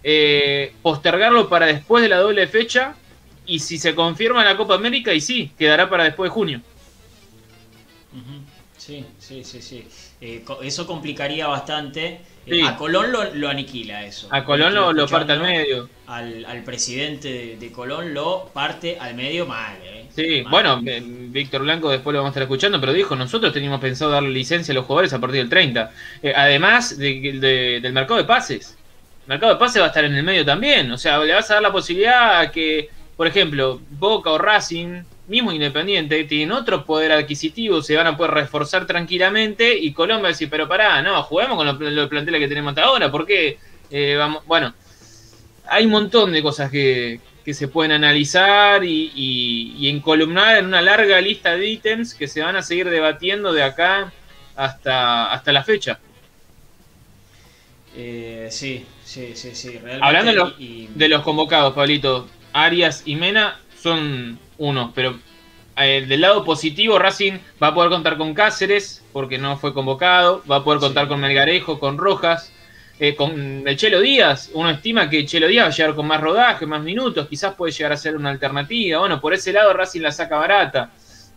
[0.03, 2.97] eh, postergarlo para después de la doble fecha
[3.47, 6.61] y si se confirma la Copa América, y sí, quedará para después de junio.
[8.85, 9.87] Sí, sí, sí, sí.
[10.21, 12.21] Eh, eso complicaría bastante.
[12.45, 14.27] Eh, a Colón lo, aniquila eso.
[14.33, 15.89] A Colón lo, parte al medio.
[16.09, 19.77] Al, presidente de, Colón lo parte al medio mal.
[19.85, 20.07] Eh.
[20.11, 24.11] Sí, bueno, Víctor Blanco después lo vamos a estar escuchando, pero dijo, nosotros teníamos pensado
[24.11, 25.93] darle licencia a los jugadores a partir del 30.
[26.35, 28.77] además del mercado de pases.
[29.23, 30.91] El mercado de pases va a estar en el medio también.
[30.91, 35.05] O sea, le vas a dar la posibilidad a que, por ejemplo, Boca o Racing
[35.33, 40.51] mismo Independiente, tienen otro poder adquisitivo, se van a poder reforzar tranquilamente y Colombia decir,
[40.51, 43.59] pero pará, no, juguemos con los, planteles que tenemos hasta ahora, ¿por qué?
[43.91, 44.75] Eh, vamos, bueno,
[45.67, 49.11] hay un montón de cosas que, se pueden analizar y,
[49.77, 53.65] y, encolumnar en una larga lista de ítems que se van a seguir debatiendo de
[53.65, 54.13] acá
[54.55, 55.99] hasta, hasta la fecha.
[57.97, 59.81] Eh, sí, sí, sí, sí.
[60.01, 65.19] Hablando de los, de los convocados, Pablito, Arias y Mena son uno, pero
[65.77, 70.43] eh, del lado positivo, Racing va a poder contar con Cáceres, porque no fue convocado,
[70.51, 72.53] va a poder contar con Melgarejo, con Rojas,
[72.99, 74.51] eh, con el Chelo Díaz.
[74.55, 77.73] Uno estima que Chelo Díaz va a llegar con más rodaje, más minutos, quizás puede
[77.73, 79.01] llegar a ser una alternativa.
[79.01, 80.91] Bueno, por ese lado Racing la saca barata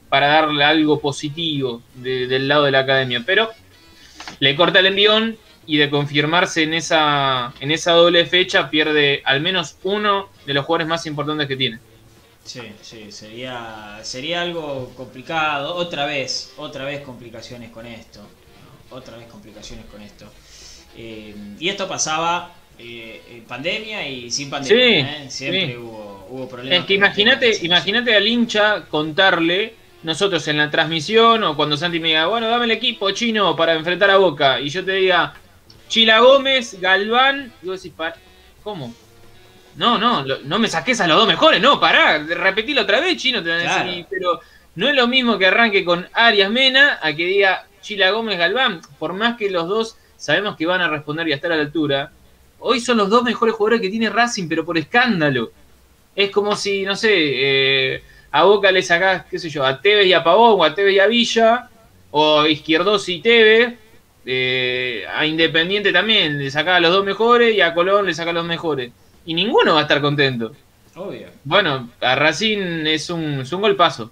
[0.10, 3.50] para darle algo positivo del lado de la academia, pero
[4.40, 9.42] le corta el envión y de confirmarse en esa, en esa doble fecha pierde al
[9.42, 11.80] menos uno de los jugadores más importantes que tiene.
[12.46, 15.74] Sí, sí, sería, sería algo complicado.
[15.76, 18.22] Otra vez, otra vez complicaciones con esto.
[18.92, 20.32] Otra vez complicaciones con esto.
[20.96, 25.24] Eh, y esto pasaba eh, en pandemia y sin pandemia.
[25.24, 25.30] ¿eh?
[25.30, 26.82] Siempre Hubo, hubo, problemas.
[26.82, 32.10] Es que imagínate, imagínate al hincha contarle nosotros en la transmisión o cuando Santi me
[32.10, 34.62] diga, bueno, dame el equipo chino para enfrentar a Boca.
[34.62, 35.34] Y yo te diga,
[35.90, 37.52] Chila Gómez, Galván.
[37.64, 37.98] Y vos decís,
[38.64, 38.94] ¿cómo?
[39.78, 43.44] No, no, no me saques a los dos mejores, no, pará, repetilo otra vez, chino,
[43.44, 44.40] te van a decir, pero
[44.76, 48.80] no es lo mismo que arranque con Arias Mena a que diga Chila Gómez Galván,
[48.98, 51.64] por más que los dos sabemos que van a responder y a estar a la
[51.64, 52.12] altura,
[52.60, 55.52] hoy son los dos mejores jugadores que tiene Racing, pero por escándalo.
[56.16, 60.08] Es como si, no sé, eh, a Boca le sacás, qué sé yo, a Tevez
[60.08, 61.70] y a Pavón, o a Tevez y a Villa,
[62.12, 63.74] o Izquierdos y Tevez,
[64.26, 68.32] eh, a Independiente también le sacás a los dos mejores y a Colón le sacás
[68.32, 68.92] a los mejores
[69.26, 70.54] y ninguno va a estar contento.
[70.96, 71.28] Obvio.
[71.44, 74.12] Bueno, a Racing es un, es un golpazo.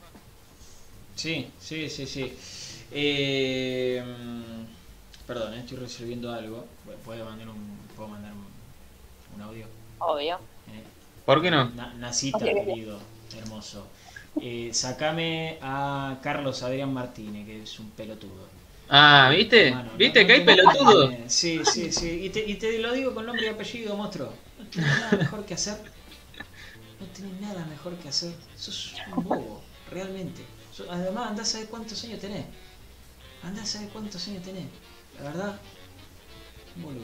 [1.16, 2.34] Sí, sí, sí, sí.
[2.92, 4.04] Eh,
[5.26, 6.66] perdón, eh, estoy resolviendo algo.
[7.06, 8.32] ¿Puedo mandar un, ¿puedo mandar
[9.36, 9.66] un, audio?
[10.00, 10.36] Obvio.
[10.68, 10.84] Eh,
[11.26, 11.72] ¿Por qué no?
[12.00, 13.00] nacita, querido,
[13.38, 13.88] hermoso.
[14.42, 18.48] Eh, sacame a Carlos Adrián Martínez, que es un pelotudo.
[18.90, 19.76] Ah, ¿viste?
[19.98, 21.12] ¿Viste que hay pelotudo?
[21.28, 22.26] Sí, sí, sí.
[22.26, 24.34] Y te, y te, lo digo con nombre y apellido, monstruo.
[24.64, 25.78] No tienes nada mejor que hacer.
[27.00, 28.34] No tienes nada mejor que hacer.
[28.56, 30.46] Sos un bobo, realmente.
[30.90, 32.46] Además, andás a saber cuántos años tenés.
[33.44, 34.66] Andás a saber cuántos años tenés.
[35.18, 35.60] La verdad,
[36.78, 37.04] boludo.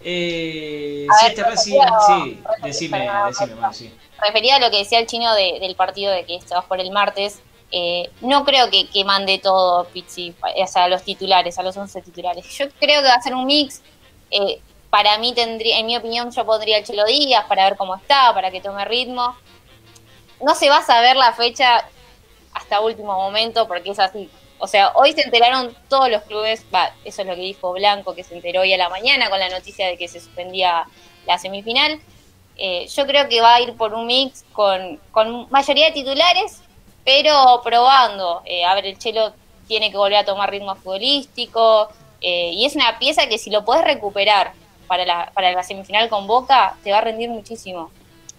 [0.00, 3.92] Eh, si este Racing, sí, decime, decime, bueno, sí.
[4.24, 6.92] Refería a lo que decía el chino del partido de que esto va por el
[6.92, 7.40] martes.
[7.72, 11.76] Eh, no creo que, que, mande todo Pizzi, o sea, a los titulares, a los
[11.76, 12.46] 11 titulares.
[12.56, 13.82] Yo creo que va a ser un mix.
[14.30, 17.96] Eh, para mí tendría, en mi opinión, yo pondría el Chelo Díaz para ver cómo
[17.96, 19.36] está, para que tome ritmo.
[20.40, 21.84] No se va a saber la fecha
[22.54, 24.30] hasta último momento porque es así.
[24.58, 28.14] O sea, hoy se enteraron todos los clubes, va, eso es lo que dijo Blanco,
[28.14, 30.84] que se enteró hoy a la mañana con la noticia de que se suspendía
[31.26, 32.00] la semifinal.
[32.56, 36.60] Eh, yo creo que va a ir por un mix con, con mayoría de titulares,
[37.04, 38.42] pero probando.
[38.46, 39.32] Eh, a ver, el Chelo
[39.68, 41.88] tiene que volver a tomar ritmo futbolístico
[42.20, 44.52] eh, y es una pieza que si lo puedes recuperar
[44.88, 47.92] para la, para la semifinal con Boca, te va a rendir muchísimo.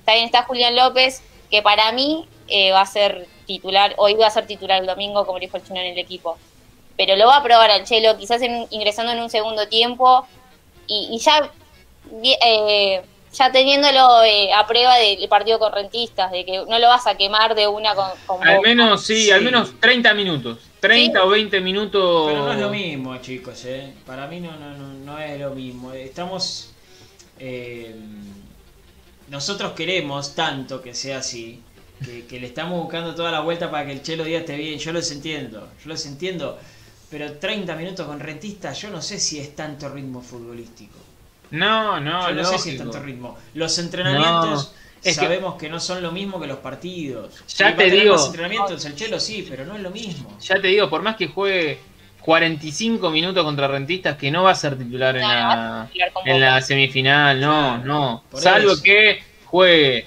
[0.04, 2.28] También está Julián López, que para mí
[2.74, 5.80] va a ser titular, hoy va a ser titular el domingo, como dijo el chino
[5.80, 6.38] en el equipo.
[6.96, 10.28] Pero lo va a probar al Chelo, quizás ingresando en un segundo tiempo
[10.86, 11.50] y, ya,
[12.46, 13.02] eh,
[13.32, 17.16] ya teniéndolo eh, a prueba del partido con rentistas, de que no lo vas a
[17.16, 18.48] quemar de una con...
[18.48, 20.58] al menos, sí, al menos 30 minutos.
[20.80, 22.32] 30 o 20 minutos.
[22.32, 23.94] Pero no es lo mismo, chicos, ¿eh?
[24.06, 25.92] Para mí no, no, no, no es lo mismo.
[25.92, 26.72] Estamos.
[27.40, 27.96] Eh,
[29.30, 31.62] nosotros queremos tanto que sea así,
[32.28, 34.80] que, le estamos buscando toda la vuelta para que el Chelo Díaz esté bien.
[34.80, 36.58] Yo los entiendo, yo los entiendo.
[37.12, 40.98] Pero 30 minutos con rentista, yo no sé si es tanto ritmo futbolístico.
[41.52, 43.38] No, no, yo no sé si es tanto ritmo.
[43.56, 45.70] Los entrenamientos sabemos que...
[45.70, 47.44] no son lo mismo que los partidos.
[47.56, 48.14] Ya te digo.
[48.14, 50.38] Los entrenamientos, el Chelo sí, pero no es lo mismo.
[50.40, 51.80] Ya te digo, por más que juegue
[52.22, 55.90] 45 minutos contra rentistas, que no va a ser titular en, la,
[56.26, 58.24] en la semifinal, no, no.
[58.34, 60.06] Salvo que juegue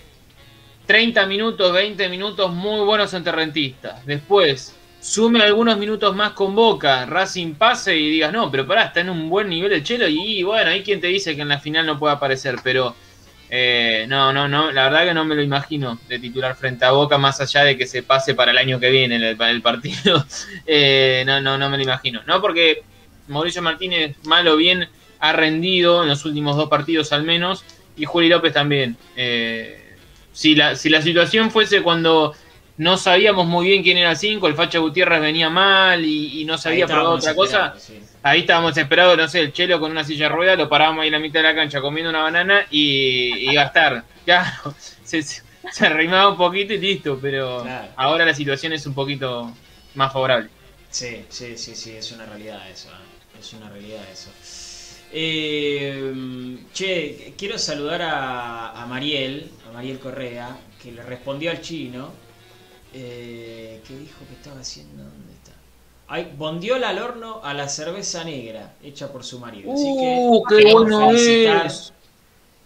[0.87, 4.05] 30 minutos, 20 minutos muy buenos entre rentistas.
[4.05, 9.01] Después, sume algunos minutos más con Boca, Racing pase y digas, no, pero pará, está
[9.01, 11.59] en un buen nivel el Chelo y, bueno, hay quien te dice que en la
[11.59, 12.95] final no puede aparecer, pero
[13.55, 16.93] eh, no, no, no, la verdad que no me lo imagino de titular frente a
[16.93, 20.25] Boca, más allá de que se pase para el año que viene el, el partido.
[20.67, 22.23] Eh, no, no, no me lo imagino.
[22.27, 22.83] No, porque
[23.29, 24.89] Mauricio Martínez, mal o bien,
[25.19, 27.63] ha rendido en los últimos dos partidos al menos,
[27.95, 28.97] y Juli López también.
[29.17, 29.97] Eh,
[30.33, 32.35] si la, si la situación fuese cuando
[32.83, 36.59] no sabíamos muy bien quién era el 5, el Facha Gutiérrez venía mal y, no
[36.59, 37.75] sabía probado otra cosa,
[38.23, 41.09] ahí estábamos esperados, no sé, el Chelo con una silla de rueda, lo parábamos ahí
[41.09, 44.05] en la mitad de la cancha comiendo una banana y, y gastar.
[44.25, 44.73] Claro,
[45.03, 45.43] se, se,
[45.85, 47.67] arrimaba un poquito y listo, pero
[47.97, 49.53] ahora la situación es un poquito
[49.97, 50.49] más favorable.
[50.91, 53.39] Sí, sí, sí, sí, es una realidad eso, ¿eh?
[53.41, 54.31] es una realidad eso.
[55.11, 62.13] Eh, che, quiero saludar a, Mariel, a Mariel Correa, que le respondió al chino.
[62.93, 65.03] Eh, ¿Qué dijo que estaba haciendo?
[65.03, 65.53] ¿Dónde está?
[66.09, 69.73] Hay bondiola al horno a la cerveza negra, hecha por su marido.
[69.73, 71.93] Así que, uh, qué bueno es.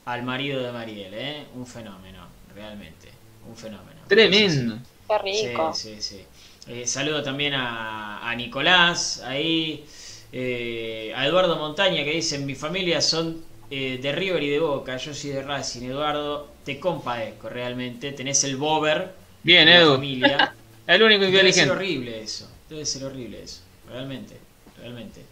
[0.05, 1.47] al marido de Mariel, ¿eh?
[1.55, 3.09] Un fenómeno, realmente.
[3.49, 4.01] Un fenómeno.
[4.09, 4.79] Tremendo.
[5.09, 5.73] Qué rico.
[5.75, 6.25] Sí, sí, sí.
[6.69, 9.85] Eh, saludo también a, a Nicolás, ahí.
[10.33, 14.97] Eh, a Eduardo Montaña que dice, mi familia son eh, de River y de Boca,
[14.97, 15.83] yo soy de Racing.
[15.89, 19.95] Eduardo, te compadezco realmente, tenés el bober Bien, Edu.
[19.95, 20.55] familia.
[20.87, 21.61] el único inteligente.
[21.61, 24.37] Debe ser horrible eso, debe ser horrible eso, realmente,
[24.79, 25.25] realmente.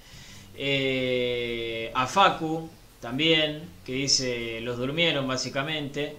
[0.56, 6.16] Eh, a Facu también, que dice, los durmieron básicamente.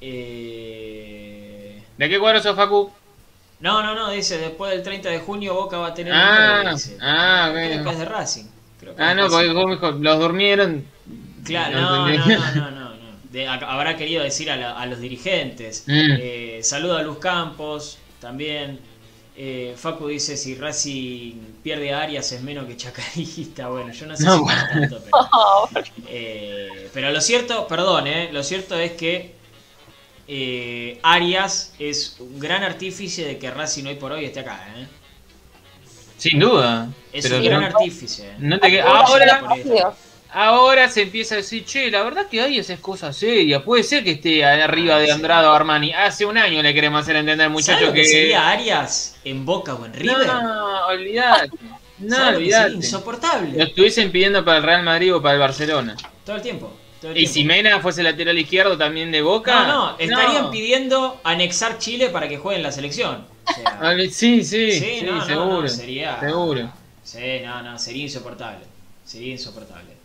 [0.00, 2.90] ¿De qué cuadro sos, Facu?
[3.60, 6.74] No, no, no, dice después del 30 de junio Boca va a tener ah, un
[6.74, 6.98] dice.
[7.00, 8.44] Ah, Creo que es de Racing.
[8.98, 10.84] ah, no, porque los durmieron.
[11.44, 12.85] Claro, no, no, no, no, no,
[13.48, 15.84] habrá querido decir a, los dirigentes.
[15.86, 16.16] Mm.
[16.18, 18.78] Eh, saludo a Luz Campos también.
[19.38, 23.68] Eh, Facu dice si Racing pierde a Arias es menos que Chacarista.
[23.68, 28.42] Bueno, yo no sé si es tanto, pero, eh, pero lo cierto, perdón, eh, lo
[28.42, 29.34] cierto es que
[30.28, 34.66] eh, Arias es un gran artífice de que Racing hoy por hoy esté acá.
[34.76, 34.86] ¿eh?
[36.16, 36.88] Sin duda.
[37.12, 38.32] Es un gran artífice.
[38.82, 39.94] ahora,
[40.36, 43.64] ahora se empieza a decir, che, la verdad que Arias es cosa seria.
[43.64, 45.92] Puede ser que esté arriba de Andrado Armani.
[45.92, 48.04] Hace un año le queremos hacer entender, muchachos, que...
[48.04, 50.26] sería Arias en Boca o en River?
[50.26, 51.50] No, olvidate.
[51.98, 52.74] No, olvidate.
[52.74, 53.56] Insoportable.
[53.56, 55.96] Lo estuviesen pidiendo para el Real Madrid o para el Barcelona.
[56.24, 56.76] Todo el tiempo
[57.14, 59.66] ¿Y si Mena fuese lateral izquierdo también de Boca?
[59.66, 63.26] No, no, estarían pidiendo anexar Chile para que juegue en la selección.
[64.10, 65.68] sí, sí, sí, seguro.
[65.68, 66.72] sería, seguro.
[67.04, 68.64] Sí, no, no, sería insoportable.
[69.04, 69.95] Sería insoportable.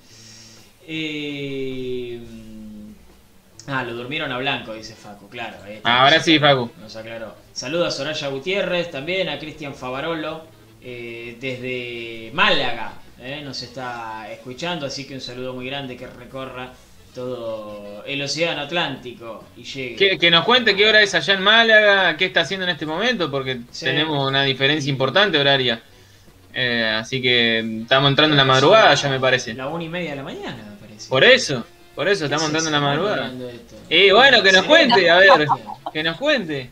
[0.88, 2.20] Eh...
[3.68, 5.58] Ah, lo durmieron a blanco, dice Facu, claro.
[5.84, 6.72] Ahora sí, Facu.
[6.82, 7.36] Nos aclaró.
[7.54, 10.46] Saludos a Soraya Gutiérrez, también a Cristian Favarolo,
[10.82, 16.74] eh, desde Málaga, eh, nos está escuchando, así que un saludo muy grande que recorra
[17.14, 20.18] todo el océano Atlántico y llegue.
[20.18, 23.30] Que, nos cuente qué hora es allá en Málaga, qué está haciendo en este momento,
[23.30, 25.82] porque tenemos una diferencia importante horaria.
[26.54, 29.54] Eh, así que estamos entrando en la madrugada, ya me parece.
[29.54, 30.71] La una y media de la mañana,
[31.10, 31.66] Por eso.
[31.96, 33.34] Por eso estamos entrando en la madrugada.
[33.90, 35.48] Y bueno, que nos cuente, a ver,
[35.94, 36.70] que nos cuente.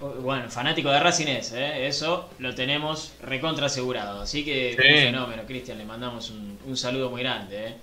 [0.00, 1.86] Bueno, fanático de Racing es, ¿eh?
[1.86, 4.20] eso lo tenemos recontra asegurado.
[4.20, 7.68] Así que, un fenómeno, Cristian, le mandamos un, saludo muy grande.
[7.68, 7.74] ¿eh?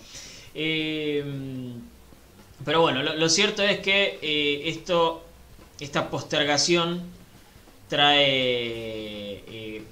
[0.53, 1.23] Eh,
[2.63, 4.19] pero bueno, lo, cierto es que
[4.67, 5.23] esto,
[5.79, 7.01] esta postergación
[7.87, 9.83] trae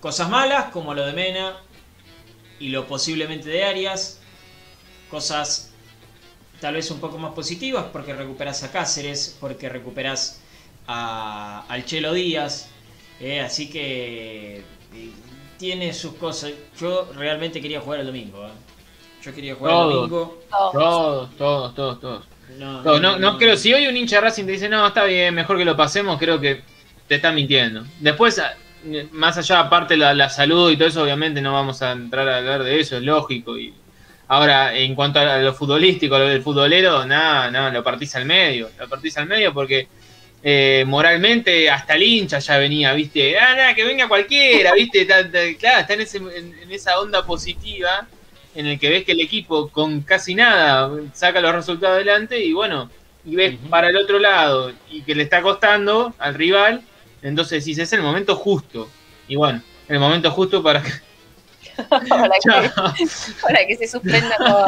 [0.00, 1.56] cosas malas, como lo de Mena
[2.60, 4.17] y lo posiblemente de Arias,
[5.10, 5.72] cosas
[6.60, 10.40] tal vez un poco más positivas porque recuperas a Cáceres, porque recuperas
[10.86, 12.68] a, al Chelo Díaz,
[13.20, 15.10] eh, así que eh,
[15.58, 16.52] tiene sus cosas.
[16.80, 18.46] Yo realmente quería jugar el domingo.
[18.46, 18.50] Eh.
[19.22, 20.42] Yo quería jugar el domingo.
[20.50, 22.24] Todos, todos, todos, todos.
[22.58, 25.64] No, no, creo, si hoy un hincha Racing te dice, no, está bien, mejor que
[25.66, 26.62] lo pasemos, creo que
[27.06, 27.84] te está mintiendo.
[28.00, 28.40] Después,
[29.12, 32.38] más allá, aparte la, la salud y todo eso, obviamente no vamos a entrar a
[32.38, 33.58] hablar de eso, es lógico.
[33.58, 33.74] Y
[34.28, 38.70] Ahora, en cuanto a lo futbolístico, lo del futbolero, nada, nada, lo partís al medio.
[38.78, 39.88] Lo partís al medio porque
[40.42, 43.38] eh, moralmente hasta el hincha ya venía, ¿viste?
[43.38, 45.06] Ah, nada, que venga cualquiera, ¿viste?
[45.06, 48.06] claro, está en, esa onda positiva
[48.54, 52.52] en el que ves que el equipo con casi nada saca los resultados adelante y
[52.52, 52.90] bueno,
[53.24, 56.82] y ves para el otro lado y que le está costando al rival,
[57.22, 58.88] entonces decís, es el momento justo.
[59.26, 60.90] Y bueno, el momento justo para que
[63.42, 64.66] para, que, se suspenda todo.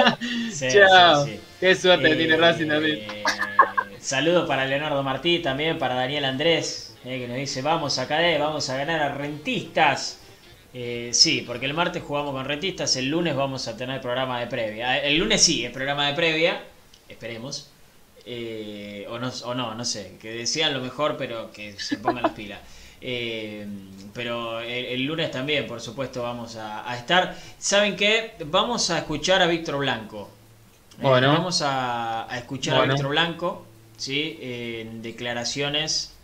[0.71, 1.27] Chao.
[1.59, 3.01] Qué suerte tiene Racing también.
[3.91, 8.09] Eh, saludo para Leonardo Martí, también para Daniel Andrés, eh, que nos dice, vamos a
[8.09, 10.21] caer, vamos a ganar a Rentistas.
[10.73, 14.47] Eh, sí, porque el martes jugamos con Rentistas, el lunes vamos a tener programa de
[14.47, 14.99] previa.
[14.99, 16.63] El lunes sí, el programa de previa,
[17.09, 17.71] esperemos.
[18.27, 22.33] o, no, o no, no sé, que decían lo mejor, pero que se pongan las
[22.33, 22.61] pilas.
[23.01, 23.67] Eh,
[24.13, 27.37] pero el, lunes también, por supuesto, vamos a, estar.
[27.59, 28.35] ¿Saben qué?
[28.47, 30.31] Vamos a escuchar a Víctor Blanco.
[30.95, 31.33] Eh, bueno.
[31.33, 34.39] Vamos a, escuchar a Víctor Blanco, ¿sí?
[34.41, 36.15] en declaraciones.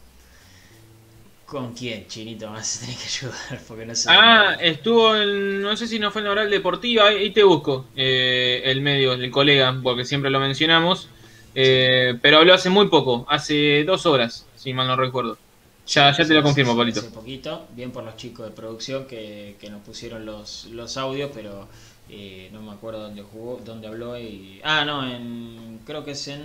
[1.46, 2.50] ¿Con quién, Chinito?
[2.50, 4.08] Más tenés que ayudar porque no sé.
[4.10, 7.86] Ah, estuvo en, no sé si no fue en la oral deportiva, ahí te busco
[7.94, 11.08] eh, el medio, el colega, porque siempre lo mencionamos.
[11.54, 15.38] pero habló hace muy poco, hace dos horas, si mal no recuerdo.
[15.86, 17.00] Ya, ya te lo confirmo, Polito.
[17.00, 21.68] Hace poquito, bien por los chicos de producción que, nos pusieron los, los audios, pero
[22.08, 24.60] eh, no me acuerdo dónde jugó, dónde habló y...
[24.64, 26.42] Ah, no, en, creo que es en...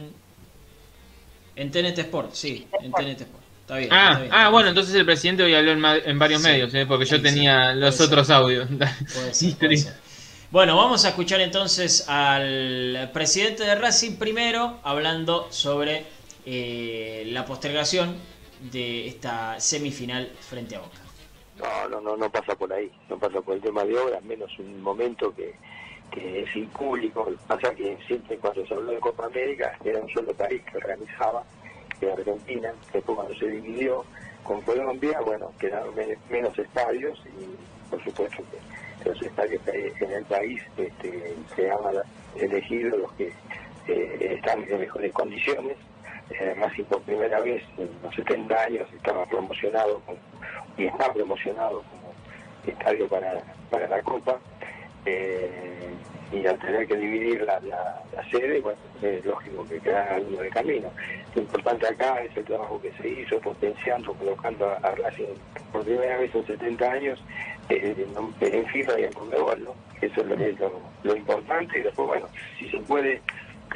[1.55, 3.43] En TNT Sport, sí, en TNT Sport.
[3.61, 6.85] Está bien, ah, ah bueno, entonces el presidente hoy habló en, varios medios, ¿eh?
[6.85, 8.67] porque yo tenía los otros audios.
[10.51, 16.03] Bueno, vamos a escuchar entonces al presidente de Racing primero hablando sobre
[16.45, 18.17] eh, la postergación
[18.71, 20.99] de esta semifinal frente a Boca.
[21.57, 24.57] No, no, no, no pasa por ahí, no pasa por el tema de obras, menos
[24.59, 25.53] un momento que,
[26.11, 27.27] que es impúblico.
[27.47, 31.43] Pasa que siempre cuando se habló de Copa América era un solo país que organizaba,
[31.99, 34.05] que Argentina, después cuando se dividió
[34.43, 35.93] con Colombia, bueno, quedaron
[36.29, 41.79] menos estadios y por supuesto que los estadios en el país este, se han
[42.35, 43.33] elegido los que
[43.87, 45.77] eh, están en mejores condiciones
[46.39, 50.01] además y por primera vez en los 70 años estaba promocionado
[50.77, 52.13] y está promocionado como
[52.65, 54.39] estadio para, para la Copa.
[55.05, 55.89] Eh,
[56.31, 57.59] y al tener que dividir la,
[58.31, 60.89] sede, bueno, es lógico que queda algo de camino.
[61.35, 65.25] Lo importante acá es el trabajo que se hizo, potenciando, colocando a, Racing
[65.71, 67.23] por primera vez en 70 años
[67.69, 68.07] eh,
[68.39, 69.75] en, FIFA y en Conmebol, ¿no?
[70.01, 70.71] Eso es lo,
[71.03, 72.27] lo importante y después, bueno,
[72.57, 73.21] si se puede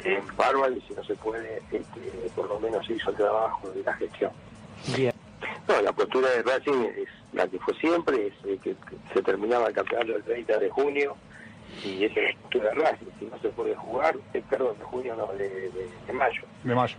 [0.04, 3.94] en y si no se puede, este, por lo menos hizo el trabajo de la
[3.94, 4.30] gestión.
[4.96, 5.12] Bien.
[5.68, 8.74] No, la postura de Racing es la que fue siempre, es que,
[9.12, 11.16] se terminaba el campeonato el 30 de junio
[11.84, 13.06] y esa es la postura de Racing.
[13.18, 15.70] Si no se puede jugar, eh, perdón, de junio no, de,
[16.12, 16.42] mayo.
[16.62, 16.96] De mayo.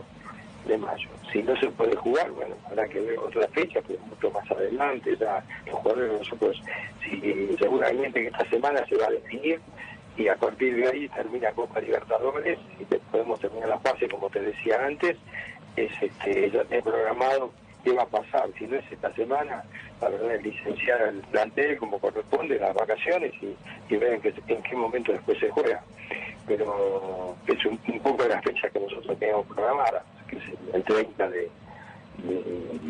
[0.68, 1.10] De mayo.
[1.32, 5.16] Si no se puede jugar, bueno, habrá que ver otra fecha, pero mucho más adelante,
[5.18, 6.62] ya los jugadores nosotros,
[7.04, 9.62] si, seguramente que esta semana se va a definir
[10.18, 14.42] y a partir de ahí termina Copa Libertadores y podemos terminar la fase, como te
[14.42, 15.16] decía antes,
[15.76, 17.52] es este, ya he programado
[17.84, 19.64] qué va a pasar, si no es esta semana,
[20.00, 24.76] para ver licenciar el plantel como corresponde, las vacaciones y, ver en qué, en qué
[24.76, 25.82] momento después se juega.
[26.48, 30.44] Pero es un, poco de la fecha que nosotros tenemos programada, que es
[30.74, 31.52] el 30 de,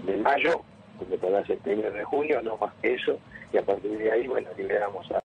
[0.06, 0.62] de, mayo,
[1.00, 3.20] donde podrá ser el 1 de junio, no más que eso,
[3.52, 5.27] y a partir de ahí, bueno, liberamos a...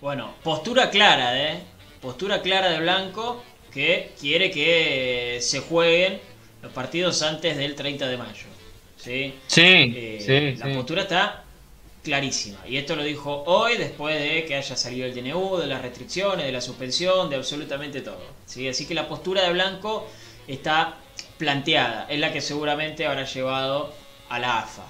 [0.00, 1.62] Bueno, postura clara, ¿eh?
[2.00, 3.42] Postura clara de Blanco
[3.72, 6.20] que quiere que se jueguen
[6.62, 8.46] los partidos antes del 30 de mayo.
[8.96, 11.44] Sí, sí, eh, La postura está
[12.02, 12.58] clarísima.
[12.66, 16.46] Y esto lo dijo hoy después de que haya salido el DNU, de las restricciones,
[16.46, 18.22] de la suspensión, de absolutamente todo.
[18.46, 18.68] ¿sí?
[18.68, 20.08] Así que la postura de Blanco
[20.46, 20.96] está
[21.38, 22.06] planteada.
[22.08, 23.92] Es la que seguramente habrá llevado
[24.28, 24.84] a la AFA.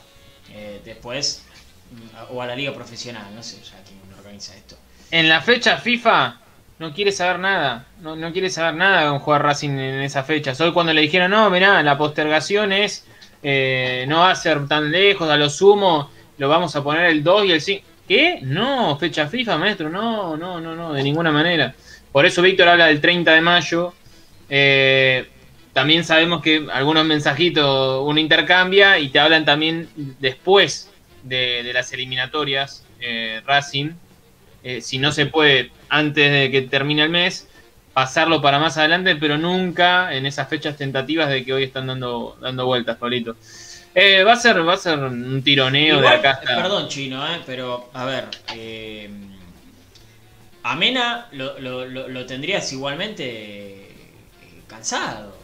[0.52, 1.44] Eh, después,
[1.90, 4.76] mm, o a la liga profesional, no sé ya quién organiza esto.
[5.10, 6.40] En la fecha FIFA
[6.78, 10.52] no quiere saber nada, no, no quiere saber nada con jugar Racing en esa fecha.
[10.58, 13.06] Hoy cuando le dijeron, no, mirá, la postergación es,
[13.42, 17.22] eh, no va a ser tan lejos, a lo sumo lo vamos a poner el
[17.22, 17.86] 2 y el 5.
[18.06, 18.38] ¿Qué?
[18.42, 21.74] No, fecha FIFA, maestro, no, no, no, no, de ninguna manera.
[22.12, 23.94] Por eso Víctor habla del 30 de mayo.
[24.48, 25.26] Eh,
[25.72, 29.88] también sabemos que algunos mensajitos uno intercambia y te hablan también
[30.20, 30.90] después
[31.22, 33.90] de, las eliminatorias eh, Racing.
[34.80, 37.48] Si no se puede antes de que termine el mes,
[37.96, 42.36] pasarlo para más adelante, pero nunca en esas fechas tentativas de que hoy están dando,
[42.42, 43.36] dando vueltas, Pablito.
[43.94, 47.88] Eh, va, a ser, va a ser un tironeo de acá Perdón, chino, eh, pero
[47.94, 48.26] a ver.
[48.54, 49.08] Eh,
[50.64, 53.94] Amena lo, lo, lo, tendrías igualmente eh,
[54.66, 55.34] cansado.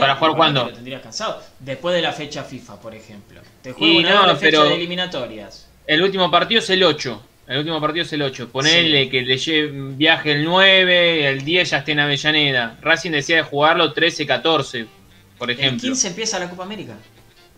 [0.00, 0.64] ¿Para jugar cuándo?
[0.64, 1.40] Lo tendrías cansado.
[1.60, 3.40] Después de la fecha FIFA, por ejemplo.
[3.62, 5.68] Te juego una fecha de eliminatorias.
[5.86, 7.22] El último partido es el 8.
[7.46, 8.48] El último partido es el 8.
[8.50, 12.78] Ponele que le lleve, viaje el 9, el 10 ya esté en Avellaneda.
[12.80, 14.86] Racing decía de jugarlo 13-14,
[15.38, 15.74] por ejemplo.
[15.74, 16.94] El 15 empieza la Copa América.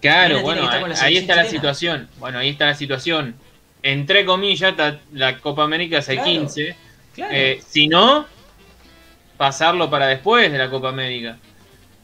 [0.00, 0.68] Claro, bueno,
[1.00, 2.08] ahí, está la situación.
[2.18, 3.36] Bueno, ahí está la situación.
[3.82, 4.74] Entre comillas,
[5.12, 6.76] la Copa América es el 15.
[7.16, 8.26] Eh, si no,
[9.36, 11.38] pasarlo para después de la Copa América.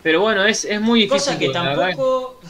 [0.03, 1.19] Pero bueno, es, es muy difícil.
[1.19, 2.41] Cosa que tampoco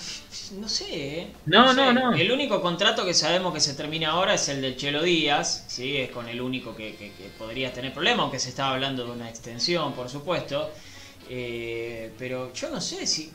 [0.52, 1.32] no sé, ¿eh?
[1.46, 4.76] No, no, no, El único contrato que sabemos que se termina ahora es el del
[4.76, 5.96] Chelo Díaz, ¿sí?
[5.96, 9.92] Es con el único que, podría tener problema, aunque se estaba hablando de una extensión,
[9.94, 10.70] por supuesto.
[11.28, 13.32] Eh, pero yo no sé si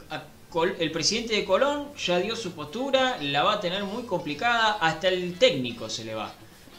[0.80, 5.08] el presidente de Colón ya dio su postura, la va a tener muy complicada, hasta
[5.08, 6.34] el técnico se le va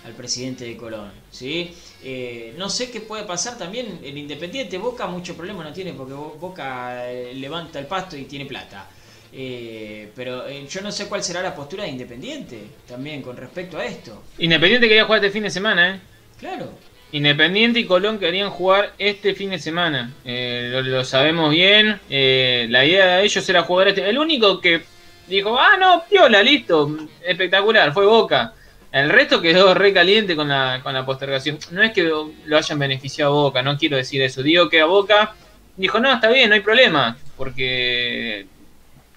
[0.05, 1.75] al presidente de Colón, ¿sí?
[2.03, 6.15] Eh, no sé qué puede pasar también en Independiente, Boca mucho problema no tiene porque
[6.15, 8.89] Boca levanta el pasto y tiene plata.
[9.33, 13.79] Eh, pero eh, yo no sé cuál será la postura de Independiente también con respecto
[13.79, 14.23] a esto.
[14.39, 16.01] Independiente quería jugar este fin de semana, ¿eh?
[16.39, 16.73] Claro.
[17.13, 20.13] Independiente y Colón querían jugar este fin de semana.
[20.25, 22.01] Eh, lo, sabemos bien.
[22.09, 24.09] la idea de ellos era jugar este.
[24.09, 24.83] El único que
[25.27, 28.55] dijo, ah, no, piola, listo, espectacular, fue Boca.
[28.91, 31.59] El resto quedó re caliente con la, con la postergación.
[31.71, 34.43] No es que lo hayan beneficiado a Boca, no quiero decir eso.
[34.43, 35.35] Digo que a Boca
[35.77, 37.17] dijo, no, está bien, no hay problema.
[37.37, 38.47] Porque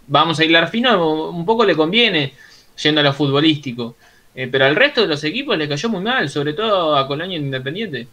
[0.07, 2.33] vamos a hilar fino, un poco le conviene
[2.81, 3.95] yendo a lo futbolístico.
[4.33, 7.37] Eh, pero al resto de los equipos le cayó muy mal, sobre todo a Colonia
[7.37, 8.07] Independiente.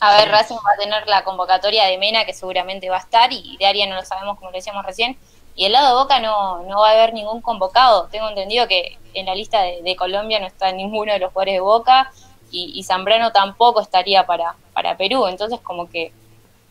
[0.00, 3.32] A ver, Racing va a tener la convocatoria de Mena, que seguramente va a estar,
[3.32, 5.16] y de Aria no lo sabemos, como lo decíamos recién.
[5.56, 8.08] Y el lado de Boca no, no va a haber ningún convocado.
[8.12, 11.60] Tengo entendido que en la lista de, Colombia no está ninguno de los jugadores de
[11.60, 12.12] Boca,
[12.50, 15.26] y, Zambrano tampoco estaría para, para Perú.
[15.26, 16.12] Entonces, como que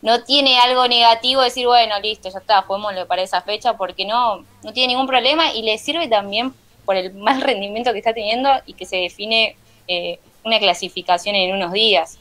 [0.00, 4.44] no tiene algo negativo decir, bueno, listo, ya está, juguémoslo para esa fecha, porque no,
[4.62, 8.50] no tiene ningún problema y le sirve también por el mal rendimiento que está teniendo
[8.66, 9.56] y que se define
[9.88, 12.18] eh, una clasificación en unos días.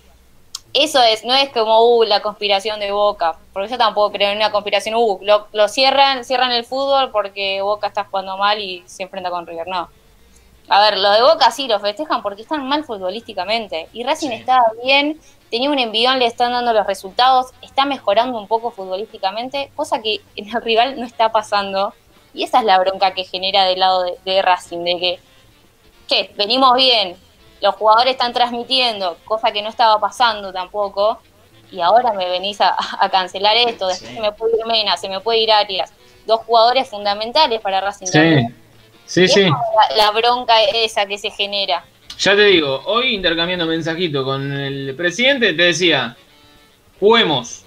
[0.74, 4.38] Eso es, no es como uh, la conspiración de Boca, porque yo tampoco creo en
[4.38, 8.84] una conspiración, uh, lo, lo cierran, cierran el fútbol porque Boca está jugando mal y
[8.86, 9.90] se enfrenta con River, no.
[10.70, 14.60] A ver, lo de Boca sí lo festejan porque están mal futbolísticamente y Racing está
[14.84, 15.20] bien
[15.50, 20.22] tenía un envión, le están dando los resultados, está mejorando un poco futbolísticamente, cosa que
[20.36, 21.94] en el rival no está pasando.
[22.34, 25.20] Y esa es la bronca que genera del lado de, Racing, de que,
[26.08, 27.16] che, venimos bien,
[27.62, 31.20] los jugadores están transmitiendo, cosa que no estaba pasando tampoco,
[31.72, 32.76] y ahora me venís a,
[33.12, 35.92] cancelar esto, después se me puede ir Mena, se me puede ir Arias,
[36.26, 38.06] dos jugadores fundamentales para Racing.
[38.06, 38.48] Sí,
[39.06, 39.50] sí, sí.
[39.96, 41.84] la bronca esa que se genera.
[42.18, 46.18] Ya te digo, hoy intercambiando mensajito con el presidente, te decía,
[47.00, 47.64] juguemos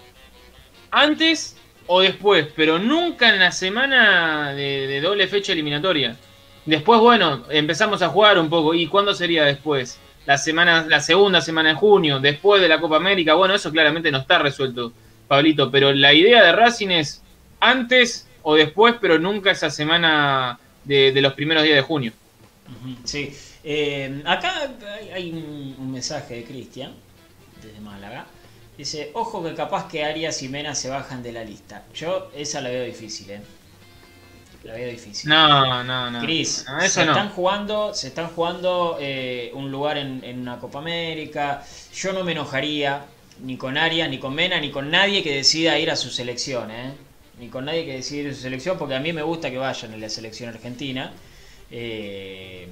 [0.90, 6.16] antes o después, pero nunca en la semana de, doble fecha eliminatoria.
[6.66, 8.74] Después, bueno, empezamos a jugar un poco.
[8.74, 9.98] ¿Y cuándo sería después?
[10.26, 14.11] la semana, la segunda semana de junio, después de la Copa América, bueno, eso claramente
[14.11, 14.92] no está resuelto,
[15.26, 17.22] Pablito, pero la idea de Racing es
[17.59, 22.12] antes o después, pero nunca esa semana de, los primeros días de junio.
[23.05, 23.34] Sí,
[23.64, 24.70] eh, acá
[25.14, 26.92] hay un, mensaje de Cristian,
[27.62, 28.26] desde Málaga.
[28.76, 31.84] Dice, ojo que capaz que Arias y Mena se bajan de la lista.
[31.94, 33.42] Yo esa la veo difícil, ¿eh?
[34.64, 35.28] La veo difícil.
[35.28, 36.20] No, no, no.
[36.20, 41.62] Cris, se, están jugando, se están jugando eh, un lugar en, en, una Copa América.
[41.94, 43.04] Yo no me enojaría
[43.42, 46.70] ni con Arias, ni con Mena, ni con nadie que decida ir a su selección,
[46.70, 46.92] ¿eh?
[47.38, 50.00] ni con nadie que decida su selección, porque a mí me gusta que vayan en
[50.00, 51.12] la selección argentina.
[51.70, 52.68] Eh,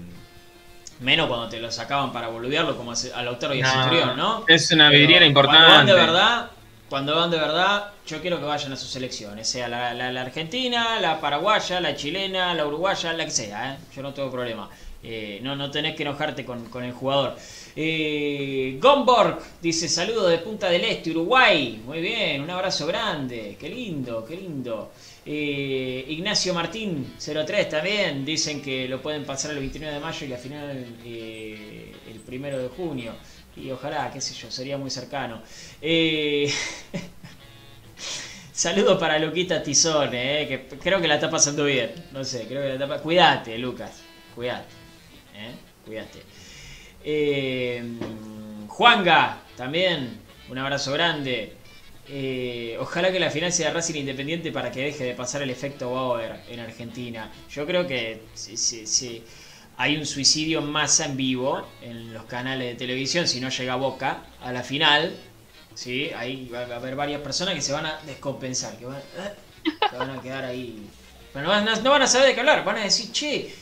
[1.00, 4.44] menos cuando te lo sacaban para boludearlo como a Lautaro y a Centurión, ¿no?
[4.48, 5.66] Es una vidriera importante.
[5.66, 6.50] Cuando van de verdad,
[6.88, 10.98] cuando van de verdad, yo quiero que vayan a sus selecciones, sea la, la, argentina,
[11.00, 13.78] la paraguaya, la chilena, la uruguaya, la que sea, ¿eh?
[13.94, 14.68] yo no tengo problema.
[15.02, 17.36] Eh, no, no tenés que enojarte con, con el jugador.
[17.76, 21.80] Eh, Gomborg dice saludo de Punta del Este, Uruguay.
[21.84, 23.56] Muy bien, un abrazo grande.
[23.60, 24.90] Qué lindo, qué lindo.
[25.30, 28.24] Eh, Ignacio Martín, 03 también.
[28.24, 32.58] Dicen que lo pueden pasar el 29 de mayo y la final eh, el primero
[32.58, 33.12] de junio.
[33.54, 35.42] Y ojalá, qué sé yo, sería muy cercano.
[35.82, 36.50] Eh,
[38.52, 41.92] saludo para Luquita Tizone, que creo que la está pasando bien.
[42.10, 44.00] No sé, creo que la está Cuídate, Lucas.
[44.34, 44.74] Cuídate.
[45.84, 46.22] Cuídate.
[48.68, 51.57] Juanga, también, un abrazo grande.
[52.10, 55.92] Eh, ojalá que la final sea Racing Independiente para que deje de pasar el efecto
[55.92, 57.30] Bauer en Argentina.
[57.50, 59.22] Yo creo que si,
[59.76, 63.76] hay un suicidio en masa en vivo en los canales de televisión, si no llega
[63.76, 65.14] Boca a la final,
[65.74, 66.10] ¿sí?
[66.16, 70.44] ahí va a haber varias personas que se van a descompensar, que van, a quedar
[70.44, 70.88] ahí.
[71.32, 73.54] Pero no van, no van a saber de qué hablar, van a decir, che,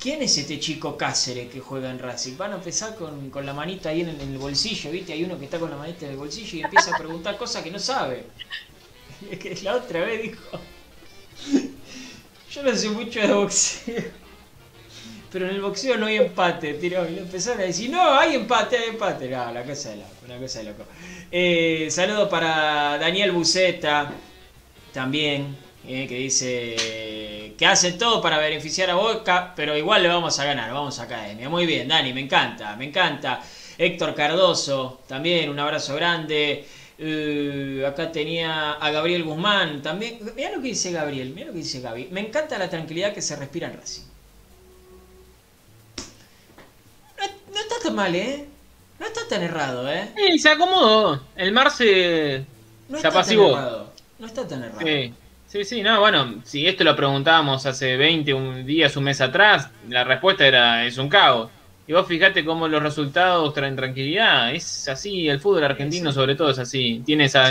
[0.00, 2.36] ¿Quién es este chico Cáceres que juega en Racing?
[2.36, 5.12] Van a empezar con, la manita ahí en el, bolsillo, ¿viste?
[5.12, 7.64] Hay uno que está con la manita en el bolsillo y empieza a preguntar cosas
[7.64, 8.24] que no sabe.
[9.40, 10.60] Que la otra vez dijo.
[12.52, 14.04] Yo no sé mucho de boxeo.
[15.32, 17.04] Pero en el boxeo no hay empate, tiró.
[17.08, 19.28] Y le empezaron a decir, no, hay empate, hay empate.
[19.28, 20.84] No, la cosa de loco, una cosa de loco.
[21.32, 24.12] Eh, saludo para Daniel Buceta,
[24.92, 25.56] también,
[25.88, 30.44] eh, que dice que hace todo para beneficiar a Boca, pero igual le vamos a
[30.44, 31.48] ganar, vamos a Academia.
[31.48, 33.40] Muy bien, Dani, me encanta, me encanta.
[33.78, 36.66] Héctor Cardoso, también un abrazo grande.
[37.00, 40.18] Uh, acá tenía a Gabriel Guzmán también.
[40.36, 42.08] Mira lo que dice Gabriel, mira lo que dice Gaby.
[42.10, 44.02] Me encanta la tranquilidad que se respira en Racing.
[47.52, 48.44] No, está tan mal, ¿eh?
[48.98, 50.10] No está tan errado, ¿eh?
[50.16, 51.22] Sí, se acomodó.
[51.36, 52.44] El mar se,
[52.88, 53.92] no está Tan errado.
[54.18, 54.80] No está tan errado.
[54.84, 55.14] Sí.
[55.48, 59.70] Sí, sí, no, bueno, si esto lo preguntábamos hace 20 un días, un mes atrás,
[59.88, 61.50] la respuesta era es un caos.
[61.86, 64.52] Y vos fijate cómo los resultados traen tranquilidad.
[64.52, 67.02] Es así, el fútbol argentino sobre todo es así.
[67.06, 67.50] Tiene esa,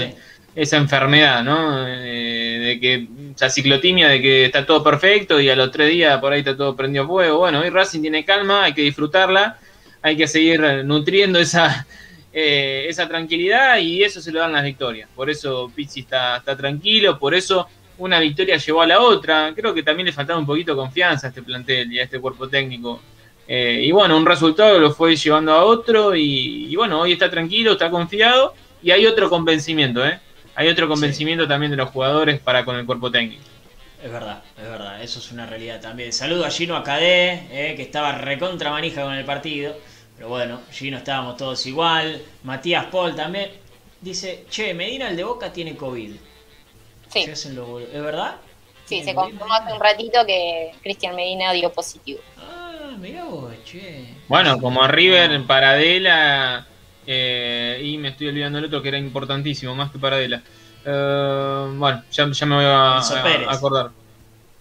[0.55, 1.87] esa enfermedad, ¿no?
[1.87, 6.19] Eh, de que, esa ciclotimia de que está todo perfecto y a los tres días
[6.19, 7.39] por ahí está todo prendido a fuego.
[7.39, 9.57] Bueno, hoy Racing tiene calma, hay que disfrutarla,
[10.03, 11.87] hay que seguir nutriendo esa,
[12.31, 15.09] eh, esa tranquilidad y eso se lo dan las victorias.
[15.15, 17.67] Por eso Pizzi está, está tranquilo, por eso
[17.97, 19.53] una victoria llevó a la otra.
[19.55, 22.19] Creo que también le faltaba un poquito de confianza a este plantel y a este
[22.19, 23.01] cuerpo técnico.
[23.47, 27.73] Eh, y bueno, un resultado lo fue llevando a otro y, bueno, hoy está tranquilo,
[27.73, 30.19] está confiado y hay otro convencimiento, ¿eh?
[30.55, 33.43] Hay otro convencimiento también de los jugadores para con el cuerpo técnico.
[34.03, 36.11] Es verdad, es verdad, eso es una realidad también.
[36.11, 39.75] Saludo a Gino Acadé, eh, que estaba recontra manija con el partido.
[40.15, 42.21] Pero bueno, Gino estábamos todos igual.
[42.43, 43.51] Matías Paul también.
[44.01, 46.11] Dice, che, Medina el de Boca tiene COVID.
[47.25, 47.31] Sí.
[47.93, 48.37] ¿Es verdad?
[48.85, 52.21] Sí, se confirmó hace un ratito que Cristian Medina dio positivo.
[52.37, 54.13] Ah, mira vos, che.
[54.29, 55.43] Bueno, como a River, ah.
[55.45, 56.67] Paradela,
[57.05, 60.41] eh, y me estoy olvidando el otro que era importantísimo, más que Paradela.
[60.85, 62.99] Eh, bueno, ya, ya, me voy a,
[63.49, 63.91] acordar.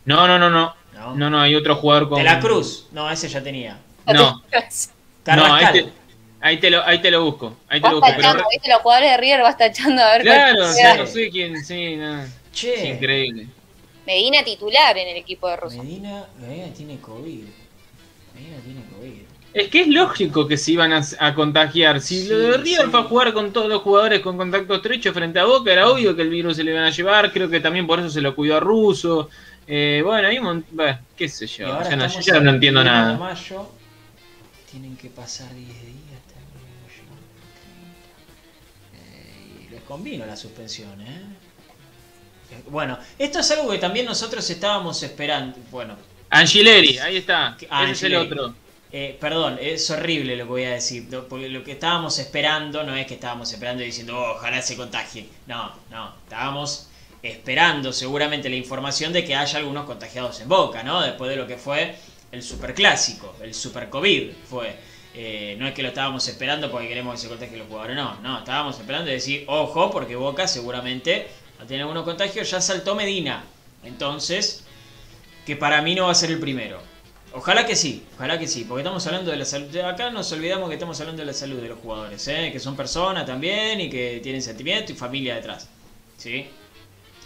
[0.04, 0.74] No, no, no, no.
[1.14, 2.18] No, no, hay otro jugador con.
[2.18, 2.88] De la Cruz.
[2.90, 3.78] No, ese ya tenía.
[4.06, 4.42] No.
[5.26, 5.92] no, ahí te,
[6.40, 7.56] ahí te, lo, ahí te lo busco.
[7.68, 8.12] Ahí te lo busco.
[8.16, 8.44] Pero...
[8.50, 8.70] ¿viste?
[8.70, 10.66] Los jugadores de River vas tachando a ver Claro,
[10.98, 12.24] no sé quién, sí, no.
[12.56, 12.88] Che.
[12.88, 13.48] increíble.
[14.06, 15.82] Medina titular en el equipo de Rosso.
[15.82, 17.44] Medina, Medina tiene COVID.
[18.34, 19.22] Medina tiene COVID.
[19.52, 22.00] Es que es lógico que se iban a, contagiar.
[22.00, 25.38] Si lo de River fue a jugar con todos los jugadores con contacto estrecho frente
[25.38, 27.32] a Boca, era obvio que el virus se le iban a llevar.
[27.32, 29.28] Creo que también por eso se lo cuidó a Russo.
[29.66, 31.66] Eh, bueno, ahí, bueno, qué sé yo.
[31.82, 33.18] Ya no, yo ya no entiendo nada.
[33.18, 33.70] mayo,
[34.70, 35.96] tienen que pasar 10 días.
[38.94, 41.22] Eh, y les convino la suspensión, ¿eh?
[42.68, 45.58] Bueno, esto es algo que también nosotros estábamos esperando.
[45.70, 45.96] Bueno.
[46.30, 47.56] Angileri, ahí está.
[47.88, 48.54] Es el otro.
[48.92, 52.94] eh, perdón, es horrible lo que voy a decir, porque lo que estábamos esperando no
[52.96, 55.28] es que estábamos esperando y diciendo, oh, ojalá se contagie.
[55.46, 56.88] No, no, estábamos
[57.22, 61.00] esperando seguramente la información de que haya algunos contagiados en Boca, ¿no?
[61.02, 61.94] Después de lo que fue
[62.32, 64.76] el superclásico, el super COVID fue.
[65.14, 68.20] Eh, no es que lo estábamos esperando porque queremos que se contagien los jugadores, no,
[68.20, 71.26] no, estábamos esperando y decir, ojo, porque Boca seguramente
[71.60, 73.44] a tener algunos contagios, ya saltó Medina.
[73.84, 74.64] Entonces,
[75.44, 76.80] que para mí no va a ser el primero.
[77.32, 79.76] Ojalá que sí, ojalá que sí, porque estamos hablando de la salud.
[79.78, 82.50] Acá nos olvidamos que estamos hablando de la salud de los jugadores, ¿eh?
[82.50, 85.68] que son personas también y que tienen sentimiento y familia detrás.
[86.16, 86.46] ¿sí?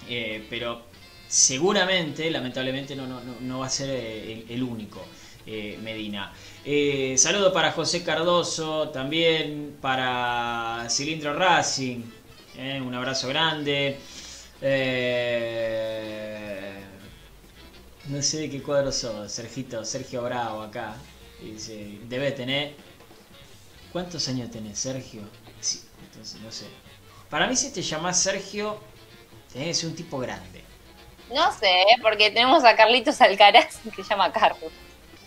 [0.09, 0.83] Eh, pero
[1.29, 5.05] seguramente, lamentablemente, no, no, no va a ser el, único.
[5.47, 6.33] Eh, Medina.
[6.65, 12.03] Eh, saludo para José Cardoso, también para Cilindro Racing,
[12.61, 13.99] un abrazo grande.
[18.05, 20.95] no sé de qué cuadro sos, Sergito, Sergio Bravo acá.
[21.41, 22.75] Dice, debe tener...
[23.93, 25.23] ¿Cuántos años tenés, Sergio?
[26.03, 26.67] entonces no sé.
[27.29, 28.79] Para mí si te llamás Sergio,
[29.53, 30.63] tenés que ser un tipo grande.
[31.35, 34.71] No sé, porque tenemos a Carlitos Alcaraz que se llama Carlos.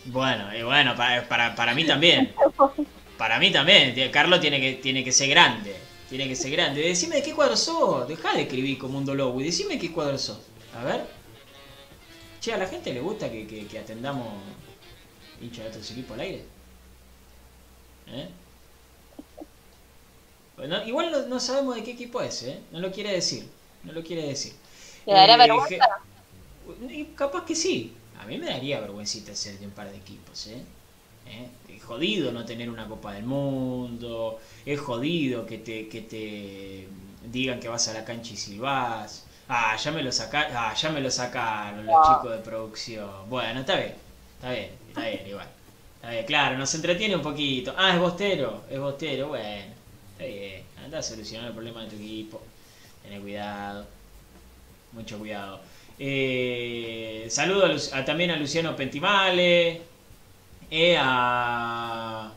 [0.06, 2.34] Bueno, y bueno, para, para, mí también.
[3.18, 4.12] Para mí también.
[4.12, 5.76] Carlos tiene que, tiene que ser grande.
[6.14, 6.80] Tiene que ser grande.
[6.80, 8.07] Decime de qué cuadro sos.
[8.07, 10.38] Deja de escribir como un lobo y decime de qué cuadro sos.
[10.78, 11.07] A ver.
[12.39, 14.28] Che, a la gente le gusta que, que, atendamos
[15.41, 16.45] hincha de otros equipos al aire.
[18.09, 18.30] ¿Eh?
[20.55, 22.59] Bueno, igual no, no, sabemos de qué equipo es, ¿eh?
[22.72, 23.49] No lo quiere decir.
[23.84, 24.53] No lo quiere decir.
[25.07, 27.16] ¿Le daría eh, vergüenza?
[27.16, 27.91] Capaz que sí.
[28.20, 30.61] A mí me daría vergüencita ser de un par de equipos, ¿eh?
[31.26, 31.49] ¿Eh?
[31.84, 34.40] Jodido no tener una Copa del Mundo.
[34.66, 36.88] Es jodido que te, que te
[37.30, 39.26] digan que vas a la cancha y silbás.
[39.50, 43.30] Ah, ya me lo saca, ah, ya me lo sacaron los chicos de producción.
[43.30, 43.96] Bueno, está bien.
[44.36, 45.48] Está bien, está bien, igual.
[45.96, 47.74] Está bien, claro, nos entretiene un poquito.
[47.78, 49.74] Ah, es bostero, es bostero, bueno.
[50.14, 50.64] Está bien.
[50.84, 52.42] Anda a solucionar el problema de tu equipo.
[53.04, 53.86] Ten cuidado.
[54.94, 55.60] Mucho cuidado.
[56.00, 57.76] Eh, saludo
[58.06, 59.82] también a Luciano Pentimale,
[60.76, 62.32] eh, a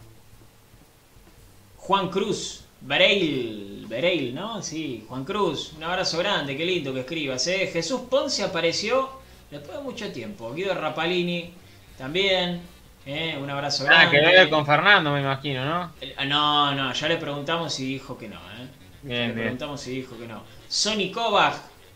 [1.78, 4.62] Juan Cruz, Bereil, Bereil, ¿no?
[4.62, 7.46] Sí, Juan Cruz, un abrazo grande, qué lindo que escribas.
[7.46, 7.70] Eh.
[7.72, 9.08] Jesús Ponce apareció
[9.50, 10.52] después de mucho tiempo.
[10.52, 11.50] Guido Rapalini
[11.96, 12.60] también,
[13.06, 14.06] eh, un abrazo grande.
[14.06, 15.92] Ah, que ver con Fernando, me imagino, ¿no?
[16.18, 18.36] Ah, no, no, ya le preguntamos y dijo que no.
[18.36, 19.28] ¿eh?
[19.28, 20.42] le preguntamos y dijo que no.
[20.68, 21.54] Sonny Kovac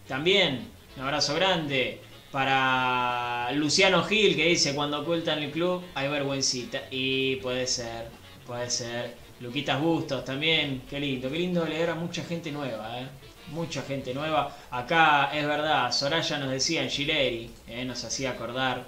[0.09, 2.01] también, un abrazo grande.
[2.31, 6.83] Para Luciano Gil que dice cuando ocultan el club hay vergüencita.
[6.91, 8.09] Y puede ser,
[8.47, 9.17] puede ser.
[9.41, 13.07] Luquitas Bustos también, qué lindo, qué lindo leer a mucha gente nueva, ¿eh?
[13.53, 14.57] mucha gente nueva.
[14.71, 17.85] Acá es verdad, Soraya nos decía en Gileri, ¿eh?
[17.85, 18.85] nos hacía acordar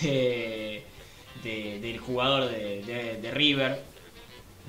[0.00, 3.82] del jugador de, de, River,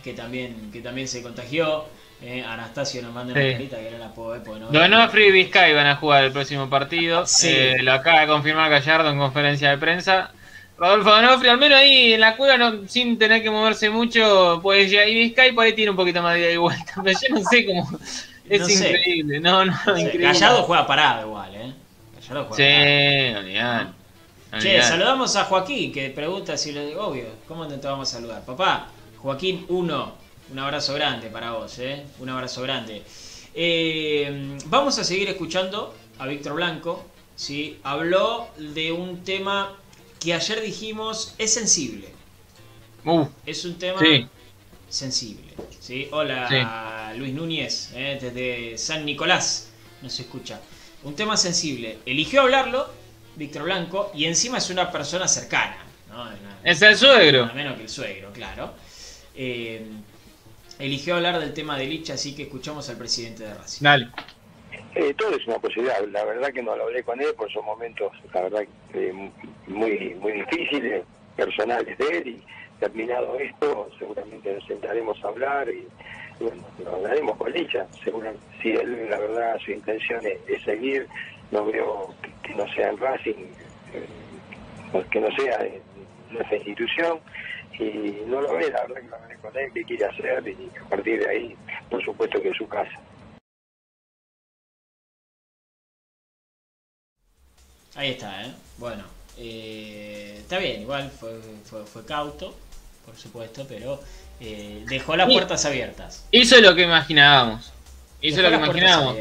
[0.04, 1.86] que también, que también se contagió.
[2.22, 4.48] Eh, Anastasio nos manda una carita que no la puedo ver.
[4.48, 7.26] No Donofrio y Vizcay van a jugar el próximo partido.
[7.44, 10.32] Eh, lo acaba de confirmar Gallardo en conferencia de prensa.
[10.78, 14.92] Rodolfo Donofrio, al menos ahí en la cueva, no, sin tener que moverse mucho, pues
[14.92, 15.06] ya.
[15.06, 16.94] Y Vizcay por ahí tiene un poquito más de ida y vuelta.
[17.04, 18.00] Pero yo no sé cómo.
[18.48, 19.40] Es increíble.
[19.40, 20.28] No, no, increíble.
[20.28, 21.74] Gallardo juega parado igual, ¿eh?
[22.20, 23.54] Gallardo juega sí,
[24.60, 28.44] Che, saludamos a Joaquín que pregunta si lo digo, obvio, ¿cómo te vamos a saludar?
[28.44, 30.14] Papá, Joaquín 1,
[30.52, 32.04] un abrazo grande para vos, ¿eh?
[32.20, 33.04] Un abrazo grande.
[33.54, 37.06] Eh, vamos a seguir escuchando a Víctor Blanco.
[37.36, 37.80] ¿sí?
[37.84, 39.78] Habló de un tema
[40.20, 42.10] que ayer dijimos es sensible.
[43.06, 44.00] Uh, es un tema
[44.90, 45.54] sensible.
[45.80, 46.10] ¿sí?
[46.12, 48.20] Hola Luis Núñez, ¿eh?
[48.22, 49.70] desde San Nicolás
[50.02, 50.60] nos escucha.
[51.04, 52.00] Un tema sensible.
[52.06, 52.90] Eligió hablarlo
[53.38, 55.78] Víctor Blanco y encima es una persona cercana.
[56.64, 57.46] es el suegro.
[57.46, 58.74] A menos que el suegro, claro.
[59.34, 59.86] Eh,
[60.82, 63.84] eligió hablar del tema de Lich, así que escuchamos al presidente de Racing.
[63.84, 64.10] Dale.
[64.96, 66.04] Eh, todo es una posibilidad.
[66.12, 68.64] La verdad que no lo hablé con él por esos momentos, la verdad,
[69.68, 71.04] muy muy difíciles,
[71.36, 72.28] personales de él.
[72.28, 72.44] Y
[72.80, 75.88] terminado esto, seguramente nos sentaremos a hablar y,
[76.40, 77.88] bueno, hablaremos con Licha.
[78.04, 81.08] Seguramente, si él, la verdad, su intención es, seguir,
[81.52, 82.14] no veo
[82.44, 83.34] que, no sea en Racing,
[83.94, 85.82] eh, que no sea en
[86.32, 87.20] nuestra institución
[87.80, 91.20] y no lo ve, la verdad que con él, qué quiere hacer y a partir
[91.20, 91.56] de ahí,
[91.90, 93.00] por supuesto que es su casa.
[97.96, 98.54] Ahí está, ¿eh?
[98.78, 99.04] Bueno,
[99.38, 102.56] eh, está bien, igual fue, fue, fue cauto,
[103.06, 104.00] por supuesto, pero
[104.40, 106.26] eh, dejó las puertas abiertas.
[106.32, 107.72] Hizo lo que imaginábamos.
[108.22, 109.18] Hizo lo que imaginábamos.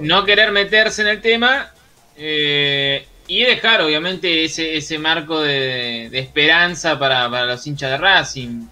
[0.00, 1.72] no querer meterse en el tema,
[2.16, 8.66] eh, y dejar obviamente ese, ese marco de, esperanza para, los hinchas de Racing.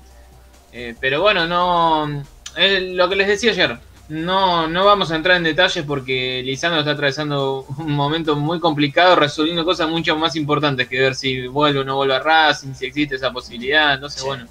[0.72, 2.24] Eh, pero bueno, no
[2.56, 3.78] lo que les decía ayer,
[4.08, 9.16] no, no vamos a entrar en detalles porque Lisandro está atravesando un momento muy complicado,
[9.16, 12.86] resolviendo cosas mucho más importantes que ver si vuelve o no vuelve a Racing, si
[12.86, 13.94] existe esa posibilidad.
[13.94, 14.46] Entonces, bueno,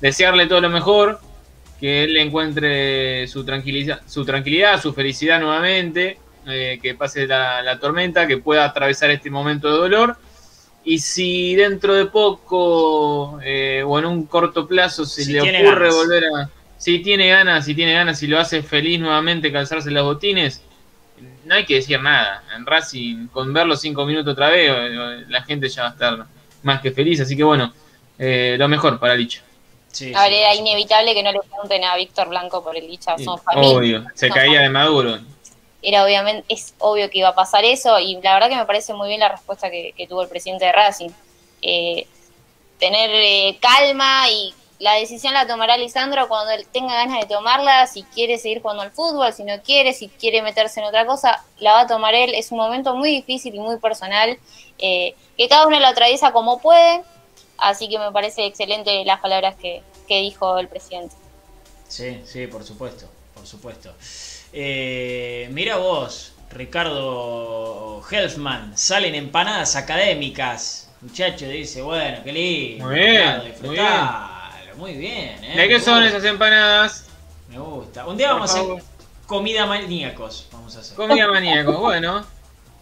[0.00, 1.20] desearle todo lo mejor,
[1.78, 6.18] que él encuentre su tranquilidad, su, tranquilidad, su felicidad nuevamente
[6.50, 10.16] eh, que pase la, tormenta, que pueda atravesar este momento de dolor.
[10.84, 16.24] Y si dentro de poco eh, o en un corto plazo se le ocurre volver
[16.24, 16.50] a.
[16.76, 20.62] Si tiene ganas, si tiene ganas, si lo hace feliz nuevamente calzarse los botines,
[21.44, 22.44] no hay que decir nada.
[22.56, 26.26] En Racing, con verlo cinco minutos otra vez, eh, la gente ya va a estar
[26.62, 27.20] más que feliz.
[27.20, 27.72] Así que bueno,
[28.18, 29.42] lo mejor para Licha.
[30.14, 33.16] a ver, era inevitable que no le pregunten a Víctor Blanco por el Licha.
[33.56, 35.18] Obvio, se caía de maduro
[35.82, 38.94] era obviamente, es obvio que iba a pasar eso y la verdad que me parece
[38.94, 41.10] muy bien la respuesta que, tuvo el presidente de Racing.
[41.62, 42.06] Eh,
[42.78, 47.86] tener eh, calma y la decisión la tomará Lisandro cuando él tenga ganas de tomarla,
[47.86, 51.44] si quiere seguir jugando al fútbol, si no quiere, si quiere meterse en otra cosa,
[51.58, 52.32] la va a tomar él.
[52.34, 54.38] Es un momento muy difícil y muy personal,
[54.78, 57.02] eh, que cada uno lo atraviesa como puede,
[57.56, 61.16] así que me parece excelente las palabras que, que dijo el presidente.
[61.88, 63.92] Sí, sí, por supuesto, por supuesto.
[64.52, 70.90] Eh, mira vos, Ricardo Helfman, salen empanadas académicas.
[71.00, 72.86] Muchacho dice, bueno, qué lindo.
[72.86, 73.88] Muy bien, muy bien.
[74.76, 75.56] Muy bien, ¿eh?
[75.56, 77.06] ¿De qué son esas empanadas?
[77.48, 78.06] Me gusta.
[78.06, 78.82] Un día vamos a hacer
[79.26, 80.48] comida maníacos.
[80.52, 80.96] Vamos a hacer.
[80.96, 82.24] Comida maníacos, bueno.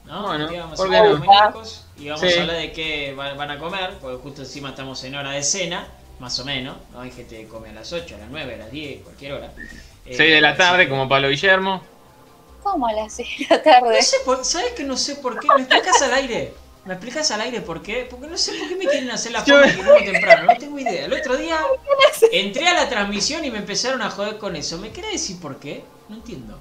[0.05, 0.23] ¿No?
[0.23, 4.23] Bueno, vamos a hacer maníacos y vamos a hablar de qué van a comer, porque
[4.23, 5.89] justo encima estamos en hora de cena,
[6.21, 6.77] más o menos.
[6.93, 7.01] ¿no?
[7.01, 9.53] Hay gente que come a las 8, a las 9, a las 10, cualquier hora.
[10.11, 11.83] 6 de la tarde, como Pablo Guillermo.
[12.63, 13.97] ¿Cómo a las 6 de la tarde?
[13.97, 15.49] No sé ¿Sabes que no sé por qué?
[15.57, 16.55] ¿Me explicas al aire?
[16.85, 18.07] ¿Me explicas al aire por qué?
[18.09, 21.07] Porque no sé por qué me quieren hacer la que como temprano, no tengo idea.
[21.07, 21.59] El otro día
[22.33, 24.79] entré a la transmisión y me empezaron a joder con eso.
[24.79, 25.83] ¿Me querés decir por qué?
[26.09, 26.61] No entiendo.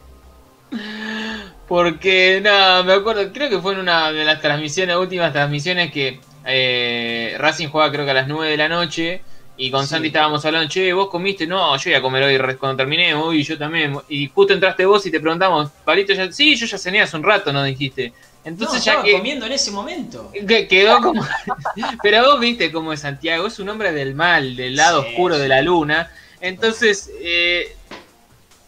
[1.68, 6.20] Porque, nada, me acuerdo, creo que fue en una de las transmisiones, últimas transmisiones que
[6.46, 9.22] eh, Racing juega creo que a las 9 de la noche
[9.58, 12.76] y con Santi estábamos hablando, che, vos comiste, no, yo iba a comer hoy cuando
[12.76, 13.98] terminé, y yo también.
[14.10, 17.24] Y justo entraste vos y te preguntamos, Palito, ya, sí, yo ya cené hace un
[17.24, 17.64] rato, ¿no?
[17.64, 18.14] Dijiste.
[18.44, 20.32] Entonces ya estaba comiendo en ese momento.
[20.48, 21.26] Que quedó como.
[22.04, 25.48] Pero vos viste cómo es Santiago, es un hombre del mal, del lado oscuro de
[25.48, 26.12] la luna.
[26.42, 27.76] Entonces, eh,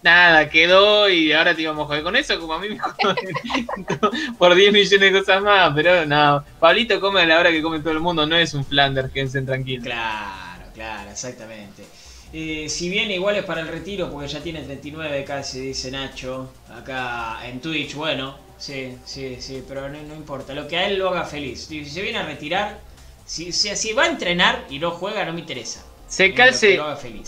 [0.02, 2.78] nada, quedó y ahora te íbamos a joder con eso, como a mí me
[4.40, 5.74] por 10 millones de cosas más.
[5.76, 8.66] Pero no, Pablito come a la hora que come todo el mundo, no es un
[8.66, 9.84] Flanders, quédense tranquilos.
[9.84, 10.47] Claro.
[10.78, 11.84] Claro, exactamente.
[12.32, 16.52] Eh, si bien igual es para el retiro, porque ya tiene 39 casi, dice Nacho,
[16.70, 21.10] acá en Twitch, bueno, sí, sí, sí, pero no, importa, lo que a él lo
[21.10, 21.66] haga feliz.
[21.66, 22.80] Si se viene a retirar,
[23.26, 25.84] si, si, va a entrenar y no juega, no me interesa.
[26.08, 26.80] Se calce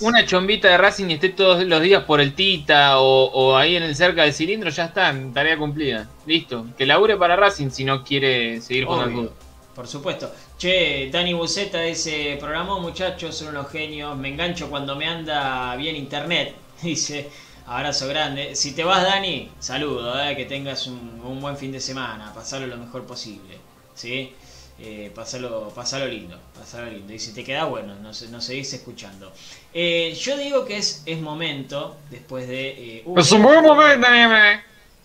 [0.02, 3.84] una chombita de Racing y esté todos los días por el Tita o, ahí en
[3.84, 6.08] el cerca del cilindro, ya está, tarea cumplida.
[6.28, 6.68] Listo.
[6.78, 9.34] Que labure para Racing si no quiere seguir jugando
[9.74, 10.32] Por supuesto.
[10.60, 15.96] Che, Dani Buceta dice, programó muchachos, son unos genios, me engancho cuando me anda bien
[15.96, 16.54] internet.
[16.82, 17.30] Dice,
[17.66, 18.58] abrazo grande.
[18.58, 22.76] Si te vas, Dani, saludo, eh, que tengas un, buen fin de semana, pasarlo lo
[22.76, 23.58] mejor posible.
[23.96, 24.34] ¿Sí?
[24.80, 25.72] Eh, pasarlo,
[26.10, 27.14] lindo, pasarlo lindo.
[27.14, 29.32] Y si te queda bueno, no nos seguís escuchando.
[29.74, 32.98] Eh, yo digo que es, es momento, después de...
[32.98, 34.08] Eh, es un buen momento,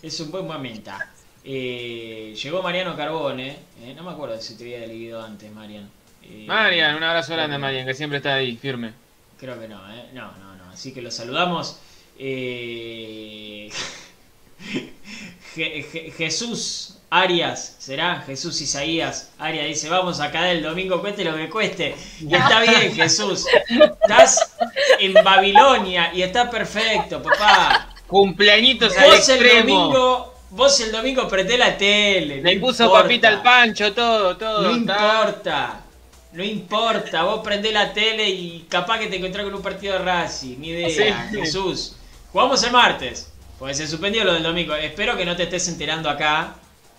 [0.02, 0.90] Es un buen momento.
[1.46, 5.90] Eh, llegó Mariano Carbone, eh, no me acuerdo si te había leído antes, Marian.
[6.22, 8.92] Eh, Marian, un abrazo grande, Marian, que siempre está ahí, firme.
[9.38, 10.06] Creo que no, ¿eh?
[10.14, 10.70] No, no, no.
[10.72, 11.78] Así que lo saludamos.
[16.16, 18.22] Jesús Arias, ¿será?
[18.26, 21.94] Jesús Isaías Arias dice, vamos a caer el domingo, cueste lo que cueste.
[22.20, 23.44] Y está bien, Jesús.
[23.68, 24.56] Estás
[24.98, 27.94] en Babilonia y está perfecto, papá.
[28.06, 30.33] Cumpleañitos al extremo.
[30.54, 32.40] Vos el domingo prendé la tele.
[32.40, 34.62] Le puso papita al pancho, todo, todo.
[34.62, 35.80] No importa.
[36.32, 37.24] No importa.
[37.24, 40.58] Vos prendés la tele y capaz que te encontrás con un partido de Racing.
[40.58, 41.28] Ni idea.
[41.32, 41.96] Jesús.
[42.30, 43.32] Jugamos el martes.
[43.58, 44.76] Pues se suspendió lo del domingo.
[44.76, 46.54] Espero que no te estés enterando acá.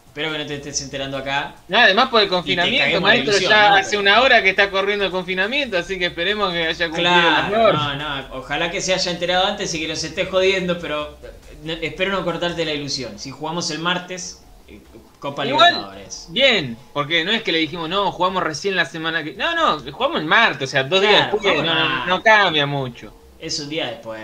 [0.07, 1.55] Espero que no te estés enterando acá.
[1.71, 5.99] además por el confinamiento, maestro, ya hace una hora que está corriendo el confinamiento, así
[5.99, 9.79] que esperemos que haya cumplido claro, No, no, ojalá que se haya enterado antes y
[9.81, 11.17] que nos esté jodiendo, pero
[11.65, 13.19] espero no cortarte la ilusión.
[13.19, 14.79] Si jugamos el martes, eh,
[15.19, 16.27] Copa Libertadores.
[16.29, 19.33] Bien, porque no es que le dijimos, no, jugamos recién la semana que.
[19.33, 21.63] No, no, jugamos el martes, o sea, dos días después.
[22.07, 23.13] No, cambia mucho.
[23.39, 24.21] Es un día después,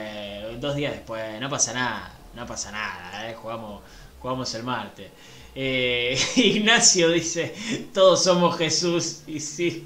[0.60, 3.82] dos días después, no pasa nada, no pasa nada, eh, jugamos,
[4.20, 5.08] jugamos el martes.
[5.54, 7.54] Eh, Ignacio dice,
[7.94, 9.22] todos somos Jesús.
[9.28, 9.86] Y sí,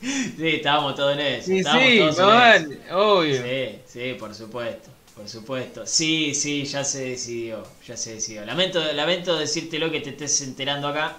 [0.00, 1.46] sí, estábamos todos en eso.
[1.46, 2.98] Sí, estábamos sí, todos en eso.
[2.98, 3.42] obvio.
[3.42, 4.91] Sí, sí, por supuesto.
[5.16, 5.86] Por supuesto.
[5.86, 7.62] Sí, sí, ya se decidió.
[7.86, 8.44] Ya se decidió.
[8.44, 11.16] Lamento, lamento decírtelo que te estés enterando acá.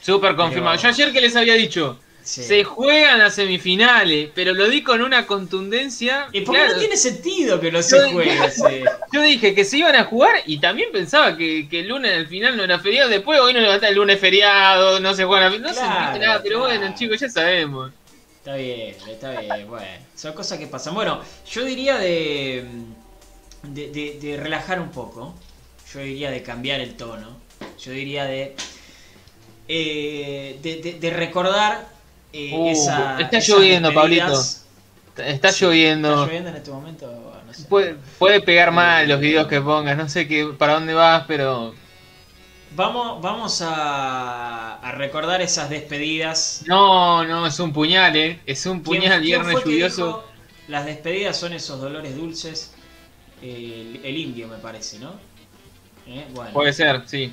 [0.00, 0.76] Súper confirmado.
[0.76, 2.42] Pero- Yo ayer que les había dicho, Sí.
[2.44, 6.28] se juegan las semifinales, pero lo di con una contundencia.
[6.32, 8.50] ¿Y por qué Claro, no tiene sentido que no se Yo- juegue?
[8.50, 8.84] sí.
[9.12, 12.26] Yo dije que se iban a jugar y también pensaba que, que el lunes al
[12.28, 13.08] final no era feriado.
[13.10, 15.50] Después hoy no levanta el lunes feriado, no se juega.
[15.50, 17.90] No se Claro, entiende nada, pero bueno, chicos, ya sabemos.
[18.38, 19.86] Está bien, está bien, bueno.
[20.14, 20.94] Son cosas que pasan.
[20.94, 21.20] Bueno,
[21.50, 22.64] yo diría de,
[23.68, 25.34] de, de- de relajar un poco.
[25.92, 27.36] Yo diría de cambiar el tono.
[27.78, 28.54] Yo diría de,
[29.68, 31.88] eh, de, de- de recordar
[32.32, 34.66] eh, Uh, esa, está esas lloviendo, despedidas.
[35.16, 36.10] Está Sí, lloviendo.
[36.10, 37.32] ¿Está lloviendo en este momento?
[37.46, 37.64] No sé.
[37.64, 39.96] Puede, puede pegar mal los videos que pongas.
[39.96, 41.74] No sé qué, para dónde vas, pero.
[42.74, 46.62] Vamos, vamos a, a recordar esas despedidas.
[46.66, 48.40] No, no, es un puñal, ¿eh?
[48.44, 50.06] Es un ¿Quién- puñal, quién viernes fue que lluvioso.
[50.06, 50.24] dijo,
[50.68, 52.74] Las despedidas son esos dolores dulces.
[53.42, 55.14] El, el indio, me parece, ¿no?
[56.06, 57.32] Eh, Bueno, Puede ser, sí.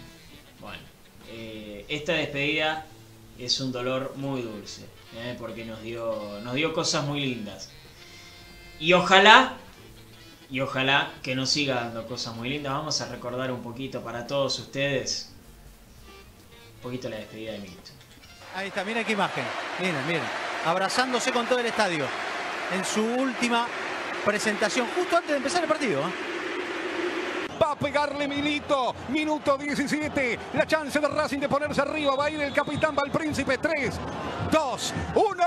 [0.60, 0.82] bueno.
[1.30, 2.86] Eh, esta despedida
[3.40, 4.86] es un dolor muy dulce.
[5.16, 7.70] eh, porque nos dio, nos dio cosas muy lindas.
[8.80, 9.54] Y ojalá,
[10.50, 12.74] y ojalá que nos siga dando cosas muy lindas.
[12.74, 15.32] Vamos a recordar un poquito para todos ustedes.
[16.78, 17.92] Un poquito la despedida de Milito.
[18.56, 19.46] Ahí está, miren qué imagen.
[19.80, 20.24] Miren, miren.
[20.66, 22.06] Abrazándose con todo el estadio.
[22.74, 23.68] En su última
[24.26, 26.00] presentación, justo antes de empezar el partido.
[26.02, 27.58] ¿eh?
[27.62, 28.96] Va a pegarle Milito.
[29.10, 30.40] Minuto 17.
[30.54, 32.16] La chance de Racing de ponerse arriba.
[32.16, 33.58] Va a ir el capitán Valpríncipe.
[33.58, 33.94] 3,
[34.52, 35.44] 2, 1.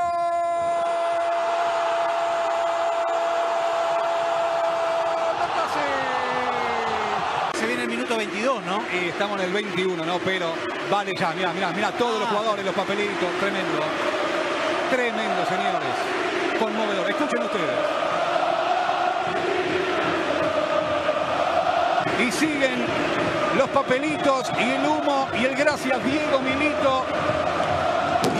[7.58, 8.82] Se viene el minuto 22, ¿no?
[8.92, 10.18] Y estamos en el 21, ¿no?
[10.18, 10.52] Pero
[10.90, 11.30] vale ya.
[11.32, 11.90] Mirá, mirá, mirá.
[11.92, 12.32] Todos los Ah.
[12.32, 13.28] jugadores, los papelitos.
[13.40, 13.78] Tremendo.
[14.90, 16.58] Tremendo, señores.
[16.58, 17.10] Conmovedor.
[17.10, 17.70] Escuchen ustedes.
[22.18, 22.84] Y siguen
[23.58, 27.04] los papelitos y el humo y el gracias Diego Milito.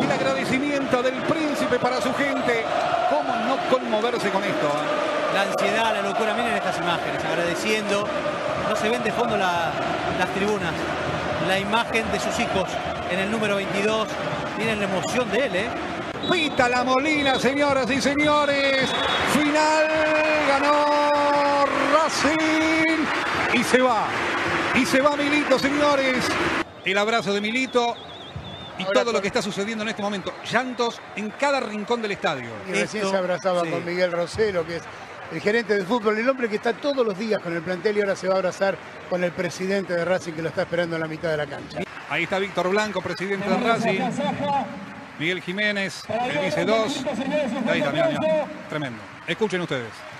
[0.01, 2.65] Y el agradecimiento del príncipe para su gente.
[3.11, 4.69] ¿Cómo no conmoverse con esto?
[4.75, 5.35] ah?
[5.35, 6.35] La ansiedad, la locura.
[6.35, 8.07] Miren estas imágenes, agradeciendo.
[8.69, 9.71] No se ven de fondo la-
[10.19, 10.73] las tribunas.
[11.47, 12.69] La imagen de sus hijos
[13.11, 14.09] en el número 22.
[14.59, 15.69] Miren la emoción de él, ¿eh?
[16.31, 18.89] Pita la Molina, señoras y señores.
[19.33, 19.87] Final
[20.49, 20.97] ganó
[21.95, 23.05] Racing.
[23.57, 24.07] Y se va.
[24.75, 26.29] Y se va Milito, señores.
[26.85, 27.97] El abrazo de Milito.
[28.79, 30.35] Y todo lo que está sucediendo en este momento.
[30.53, 32.51] Llantos en cada rincón del estadio.
[32.69, 33.71] Y recién Esto, se abrazaba sí.
[33.71, 34.83] con Miguel Rosero, que es
[35.33, 38.01] el gerente de fútbol, el hombre que está todos los días con el plantel y
[38.01, 38.77] ahora se va a abrazar
[39.09, 41.79] con el presidente de Racing que lo está esperando en la mitad de la cancha.
[42.11, 44.01] Ahí está Víctor Blanco, presidente de Racing.
[45.19, 46.05] Miguel Jiménez,
[46.45, 47.03] dice dos.
[47.67, 48.45] Y ahí está, mirá, mirá.
[48.69, 49.01] Tremendo.
[49.27, 50.16] Escuchen ustedes.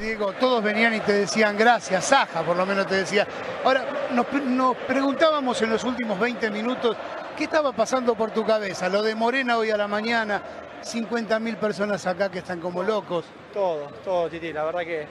[0.00, 3.26] Diego, todos venían y te decían gracias, Saja por lo menos te decía.
[3.64, 6.96] Ahora, nos, pre- nos preguntábamos en los últimos 20 minutos
[7.36, 8.88] qué estaba pasando por tu cabeza.
[8.88, 10.42] Lo de Morena hoy a la mañana,
[10.84, 13.24] 50.000 personas acá que están como locos.
[13.52, 14.52] Todo, todo, Titi.
[14.52, 15.06] La verdad que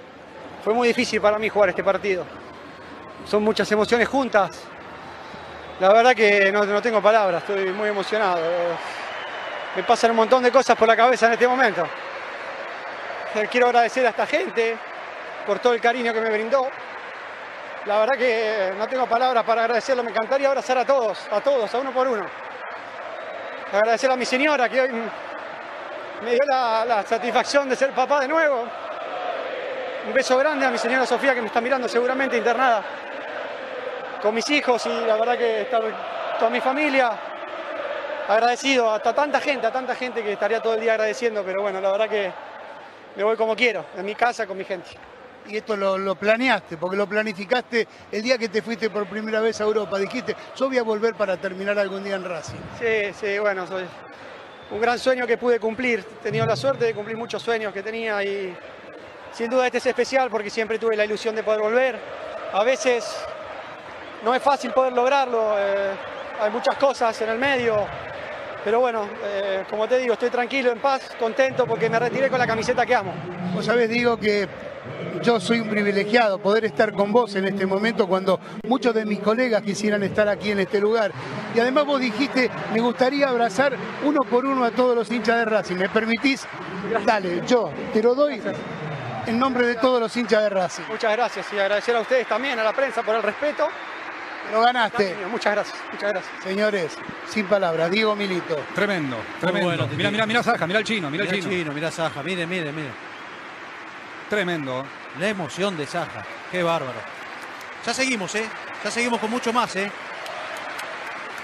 [0.64, 2.26] fue muy difícil para mí jugar este partido.
[3.26, 4.62] Son muchas emociones juntas.
[5.80, 8.40] La verdad que no, tengo palabras, estoy muy emocionado.
[9.76, 11.84] Me pasan un montón de cosas por la cabeza en este momento.
[13.50, 14.78] Quiero agradecer a esta gente
[15.48, 16.70] por todo el cariño que me brindó.
[17.86, 20.04] La verdad que no tengo palabras para agradecerlo.
[20.04, 22.26] Me encantaría abrazar a todos, a todos, a uno por uno.
[23.74, 24.92] Agradecer a mi señora que hoy
[26.24, 28.68] me dio la, satisfacción de ser papá de nuevo.
[30.06, 32.84] Un beso grande a mi señora Sofía que me está mirando seguramente internada
[34.22, 35.82] con mis hijos y la verdad que estar
[36.38, 37.12] toda mi familia.
[38.28, 41.64] Agradecido a ta- tanta gente, a tanta gente que estaría todo el día agradeciendo, pero
[41.64, 42.32] bueno, la verdad que
[43.16, 44.90] me voy como quiero, en mi casa con mi gente.
[45.48, 49.42] Y esto lo, lo planeaste, porque lo planificaste el día que te fuiste por primera
[49.42, 50.00] vez a Europa.
[50.00, 52.60] Dijiste, yo voy a volver para terminar algún día en Racing.
[52.80, 53.84] Sí, sí, bueno, soy
[54.72, 56.00] un gran sueño que pude cumplir.
[56.00, 58.56] He tenido la suerte de cumplir muchos sueños que tenía y
[59.34, 62.00] sin duda este es especial porque siempre tuve la ilusión de poder volver.
[62.54, 63.06] A veces
[64.24, 65.92] no es fácil poder lograrlo, eh,
[66.40, 67.86] hay muchas cosas en el medio,
[68.64, 72.40] pero bueno, eh, como te digo, estoy tranquilo, en paz, contento porque me retiré con
[72.40, 73.14] la camiseta que amo.
[73.54, 74.48] Vos sabés, digo que
[75.22, 79.20] yo soy un privilegiado poder estar con vos en este momento cuando muchos de mis
[79.20, 81.12] colegas quisieran estar aquí en este lugar.
[81.56, 85.46] Y además vos dijiste, me gustaría abrazar uno por uno a todos los hinchas de
[85.46, 85.76] Racing.
[85.76, 86.46] ¿Me permitís?
[87.06, 88.42] Dale, yo te lo doy.
[89.26, 90.84] en nombre de todos los hinchas de Racing.
[90.90, 93.68] Muchas gracias y agradecer a ustedes también, a la prensa por el respeto.
[94.52, 95.16] Lo ganaste.
[95.32, 96.44] Muchas gracias, muchas gracias.
[96.44, 96.98] Señores,
[97.30, 98.56] sin palabras, Diego Milito.
[98.76, 99.68] Tremendo, tremendo.
[99.68, 101.74] bueno, mira, mira, mira Saja, mira el chino, mira, Mira el chino.
[101.74, 102.90] mira Saja, mire, mire, mire.
[104.30, 104.86] Tremendo.
[105.20, 107.00] La emoción de Saja, qué bárbaro.
[107.86, 108.46] Ya seguimos, ¿eh?
[108.84, 109.92] Ya seguimos con mucho más, ¿eh?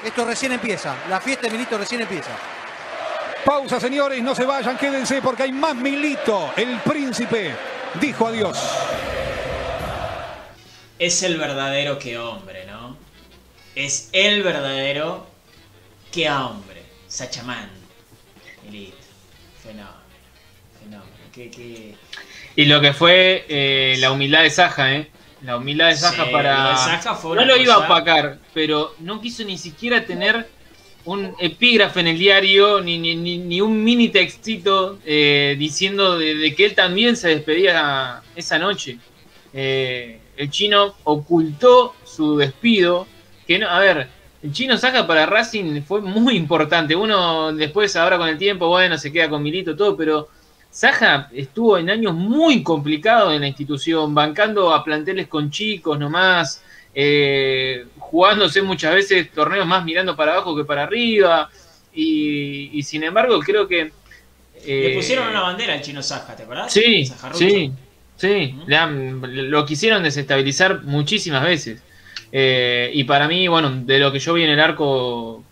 [0.03, 2.31] Esto recién empieza, la fiesta de Milito recién empieza.
[3.43, 6.51] Pausa, señores, no se vayan, quédense porque hay más Milito.
[6.55, 7.55] El príncipe
[7.99, 8.57] dijo adiós.
[10.97, 12.78] Es el verdadero que hombre, ¿no?
[13.79, 15.25] Es el verdadero
[16.11, 16.83] que hombre.
[17.07, 17.69] Sachamán.
[18.65, 18.97] Milito.
[19.63, 19.89] Fenómeno.
[20.81, 21.95] Fenómeno.
[22.57, 25.09] Y lo que fue eh, la humildad de Saja, ¿eh?
[25.43, 26.63] La humildad de Saja Sí, para.
[26.63, 30.49] lo de Saja fue no lo iba a opacar, pero no quiso ni siquiera tener
[31.05, 36.35] un epígrafe en el diario, ni, ni, ni- ni un mini textito eh, diciendo de,
[36.35, 38.97] de que él también se despedía esa noche.
[39.53, 43.07] Eh, el chino ocultó su despido.
[43.49, 44.07] Que no, a ver,
[44.43, 46.95] el chino Saja para Racing fue muy importante.
[46.95, 50.29] Uno después, ahora con el tiempo, bueno, se queda con Milito, todo, pero
[50.69, 56.61] Saja estuvo en años muy complicados en la institución, bancando a planteles con chicos nomás,
[56.93, 61.49] eh, jugándose muchas veces torneos más mirando para abajo que para arriba.
[61.91, 63.91] Y, y sin embargo, creo que.
[64.63, 66.71] Le eh, pusieron una bandera al chino Saja, ¿te acordás?
[66.71, 67.71] Sí, sí,
[68.15, 68.55] sí.
[68.67, 71.81] Le han- lo quisieron desestabilizar muchísimas veces.
[72.31, 75.43] Eh, y para mí, bueno, de lo que yo vi en el arco,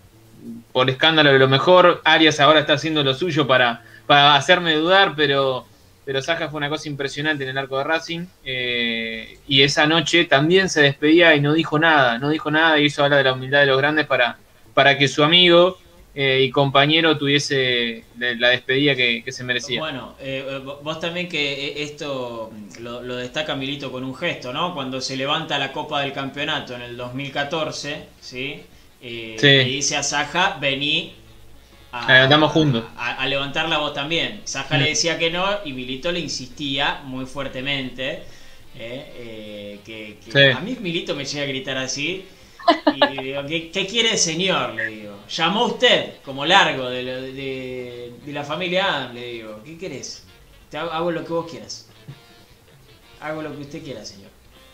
[0.72, 5.14] por escándalo de lo mejor, Arias ahora está haciendo lo suyo para, para hacerme dudar,
[5.16, 5.66] pero,
[6.06, 8.26] pero Saja fue una cosa impresionante en el arco de Racing.
[8.46, 12.86] eh, y esa noche también se despedía y no dijo nada, no dijo nada y
[12.86, 14.38] hizo hablar de la humildad de los grandes para,
[14.74, 15.80] para que su amigo
[16.20, 19.80] eh, y compañero tuviese la despedida que, que se merecía.
[19.80, 24.16] Bueno, eh, eh, vos también que eh, esto mm, lo, lo destaca Milito con un
[24.16, 24.74] gesto, ¿no?
[24.74, 28.64] Cuando se levanta la Copa del Campeonato en el 2014, ¿sí?
[29.02, 29.48] Eh, Sí.
[29.48, 31.14] Le dice a Saja, vení
[31.92, 32.84] a, La levantamos juntos.
[32.96, 34.42] a, a levantarla vos también.
[34.46, 34.80] Saja Mm.
[34.80, 38.24] le decía que no y Milito le insistía muy fuertemente.
[38.80, 40.40] eh, eh, que, que Sí.
[40.52, 42.28] A mí Milito me llega a gritar así.
[42.96, 44.74] Y le digo, ¿qué, qué quiere el señor?
[44.76, 45.18] Le digo.
[45.30, 49.62] Llamó usted como largo de, lo- de- de la familia Adam, le digo.
[49.64, 50.24] ¿Qué querés?
[50.70, 51.88] Te hago, hago lo que vos quieras.
[53.22, 54.30] Hago lo que usted quiera, señor.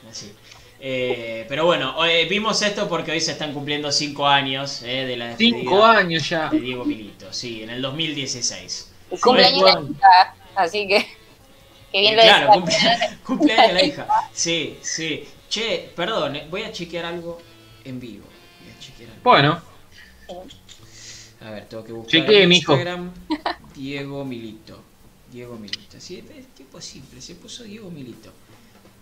[0.09, 0.33] Así.
[0.79, 5.15] Eh, pero bueno, hoy- vimos esto porque hoy se están cumpliendo cinco años eh, de
[5.15, 6.49] la despedida Cinco años ya.
[6.49, 8.91] de Diego Milito, sí, en el 2016.
[9.11, 11.07] El cumpleaños de la Bueno, hija, así que.
[11.91, 14.07] Que bien lo Claro, cumple- cumpleaños de la hija.
[14.33, 15.23] Sí, sí.
[15.47, 17.39] Che, perdón, eh, voy a chequear algo
[17.85, 18.26] en vivo.
[19.23, 19.61] Bueno,
[21.41, 22.51] A ver, tengo que buscar en.
[22.51, 23.11] Instagram
[23.76, 24.81] Diego Milito.
[25.31, 25.99] Diego Milito.
[25.99, 28.31] Sí, es tipo simple, se puso Diego Milito.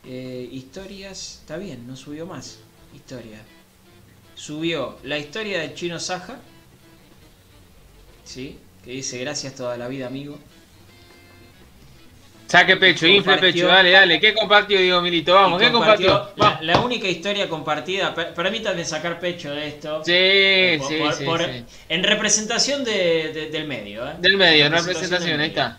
[0.06, 2.60] Eh, historias, está bien, no subió más.
[2.96, 3.40] Historia.
[4.36, 6.40] Subió la historia del chino Saja.
[8.24, 8.58] ¿Sí?
[8.84, 10.40] Que dice gracias toda la vida, amigo.
[12.52, 14.20] Saque pecho, infle pecho, dale, dale.
[14.20, 15.34] ¿Qué compartió Diego Milito?
[15.34, 16.32] Vamos, ¿qué compartió?
[16.36, 20.04] la, la única historia compartida, per- permítanme sacar pecho de esto.
[20.04, 21.64] Sí, Por- sí, por- sí, por- sí.
[21.88, 24.14] En representación de- de- del medio, ¿eh?
[24.20, 25.78] Del medio, en representación, ahí está.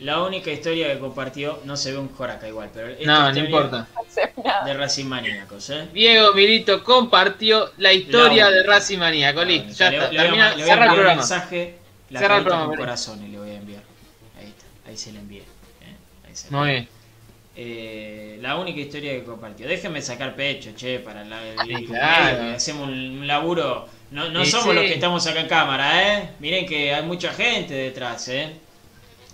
[0.00, 3.86] La única historia que compartió, no se ve un joraca igual, pero No, no importa.
[4.64, 5.88] De Racing Maníacos, ¿eh?
[5.92, 8.62] Diego Milito compartió la historia La de.
[8.64, 9.44] Racing Maníaco.
[9.44, 10.10] Listo, ya le, está.
[10.12, 11.16] le voy a, Termina, le voy a cerra el programa.
[11.16, 11.74] mensaje,
[12.10, 13.82] la Cerra el programa, con corazón y le voy a enviar.
[14.38, 15.42] Ahí está, ahí se le envié.
[16.50, 16.88] Muy bien.
[17.60, 19.66] Eh, la única historia que compartió.
[19.66, 22.42] Déjenme sacar pecho, che, para la, el- Sí, el- claro.
[22.48, 23.88] el- hacemos un, laburo.
[24.12, 24.74] No, no Sí, somos sí.
[24.74, 26.28] los que estamos acá en cámara, ¿eh?
[26.38, 28.52] Miren que hay mucha gente detrás, ¿eh?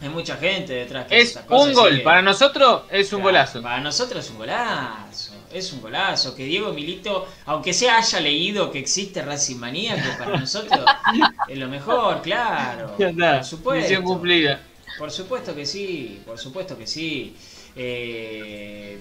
[0.02, 1.06] Hay mucha gente detrás.
[1.06, 1.98] que Es un gol.
[1.98, 3.62] que- Para nosotros es un Claro, golazo.
[3.62, 5.32] Para nosotros es un golazo.
[5.52, 6.34] Es un golazo.
[6.34, 10.80] Que Diego Milito, aunque sea haya leído que existe Racing Manía, que para nosotros
[11.48, 12.96] es lo mejor, claro.
[12.96, 13.82] Por supuesto.
[13.82, 14.60] Misión cumplida.
[14.96, 17.36] Por supuesto que sí, por supuesto que sí.
[17.74, 19.00] Eh,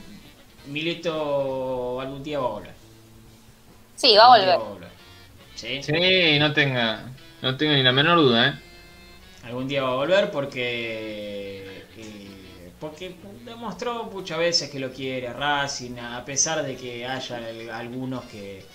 [0.65, 2.76] Milito algún día va a volver.
[3.95, 4.90] Sí, va a volver.
[5.56, 5.84] ¿Sí?
[5.84, 7.11] Sí, no tenga,
[7.41, 8.53] no tenga ni la menor duda, ¿eh?
[9.44, 13.15] Algún día va a volver porque eh, porque
[13.45, 18.65] demostró muchas veces que lo quiere Racing, a pesar de que haya el- algunos que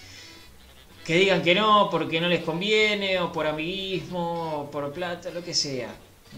[1.05, 5.43] que digan que no porque no les conviene o por amiguismo o por plata, lo
[5.43, 5.91] que sea,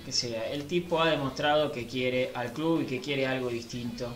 [0.05, 0.51] que sea.
[0.51, 4.13] El tipo ha demostrado que quiere al club y que quiere algo distinto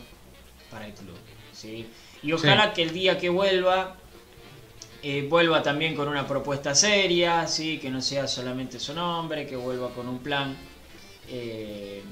[0.70, 1.16] para el club,
[1.52, 1.86] ¿sí?
[2.22, 3.96] Y ojalá que el día que vuelva
[5.02, 7.78] eh, vuelva también con una propuesta seria, ¿sí?
[7.78, 10.56] que no sea solamente su nombre, que vuelva con un plan
[11.28, 12.02] eh,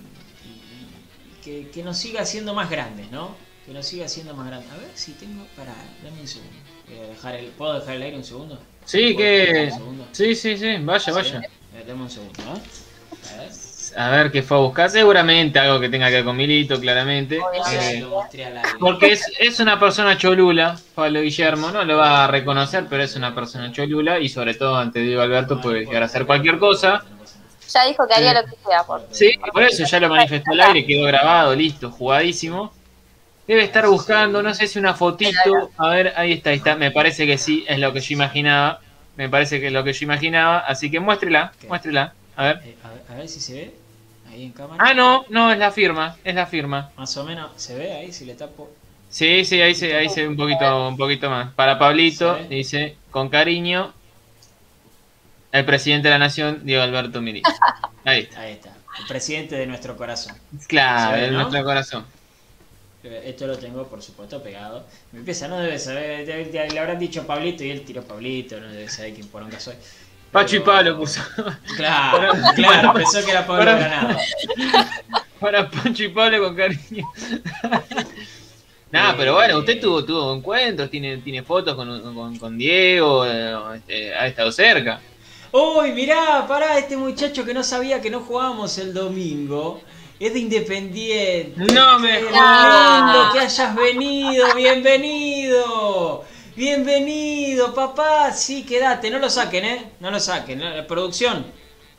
[0.44, 3.34] y, y que, que nos siga haciendo más grandes, ¿no?
[3.64, 4.70] Que nos siga haciendo más grandes.
[4.72, 5.46] A ver si tengo.
[5.56, 6.58] Pará, dame un segundo.
[6.86, 8.58] Voy a dejar el, ¿Puedo dejar el aire un segundo?
[8.84, 9.70] Sí, ¿Puedo que.
[9.70, 10.08] segundo?
[10.12, 11.40] Sí, sí, sí, vaya, vaya.
[11.72, 12.60] Eh, Dame un segundo, ver.
[13.94, 14.88] A ver qué fue a buscar.
[14.88, 17.38] Seguramente algo que tenga que ver con Milito, claramente.
[17.70, 18.06] Eh,
[18.80, 23.14] porque es, es una persona cholula, Pablo Guillermo, no lo va a reconocer, pero es
[23.16, 27.04] una persona cholula y sobre todo ante Diego Alberto puede llegar a hacer cualquier cosa.
[27.68, 28.36] Ya dijo que haría Sí.
[28.36, 31.90] lo que sea por Sí, por eso ya lo manifestó al aire, quedó grabado, listo,
[31.90, 32.72] jugadísimo.
[33.46, 35.70] Debe estar buscando, no sé si una fotito.
[35.76, 36.76] A ver, ahí está, ahí está.
[36.76, 38.80] Me parece que sí, es lo que yo imaginaba.
[39.16, 40.60] Me parece que es lo que yo imaginaba.
[40.60, 42.14] Así que muéstrela, muéstrela.
[42.36, 42.60] A ver.
[42.64, 43.74] Eh, a, ver, a ver si se ve.
[44.30, 44.82] Ahí en cámara.
[44.84, 46.90] Ah, no, no, es la firma, es la firma.
[46.96, 47.50] Más o menos.
[47.56, 48.70] ¿Se ve ahí si le tapo?
[49.10, 51.52] Sí, sí, ahí se, ahí se ve un poquito, un poquito más.
[51.52, 53.92] Para Pablito, dice, con cariño,
[55.52, 57.50] el presidente de la nación, Diego Alberto Milito.
[58.04, 58.40] Ahí está.
[58.40, 58.74] Ahí está.
[58.98, 60.34] El presidente de nuestro corazón.
[60.66, 61.40] Claro, ve, ¿no?
[61.40, 62.06] nuestro corazón.
[63.04, 64.86] Eh, Esto lo tengo, por supuesto, pegado.
[65.12, 66.26] Me empieza, no debe saber.
[66.26, 68.58] le habrán dicho Pablito y él tiró Pablito.
[68.58, 69.74] No debe saber quién poronga soy.
[70.32, 71.20] Pacho y Pero- Pablo puso.
[71.76, 74.18] Claro, claro, pensó que era Pablo Para- Granado.
[75.40, 77.06] Para Pancho y Pablo con cariño.
[78.90, 83.56] Nada, pero bueno, usted tuvo, tuvo encuentros, tiene, tiene fotos con, con, con Diego, eh,
[83.76, 85.00] este, ha estado cerca.
[85.50, 89.80] Uy, mirá, pará, este muchacho que no sabía que no jugábamos el domingo.
[90.20, 91.54] Es de Independiente.
[91.72, 96.24] No me Qué lindo que hayas venido, bienvenido.
[96.54, 98.30] Bienvenido, papá.
[98.32, 99.84] Sí, quédate, no lo saquen, ¿eh?
[100.00, 100.60] No lo saquen.
[100.60, 100.76] ¿eh?
[100.76, 101.46] La producción,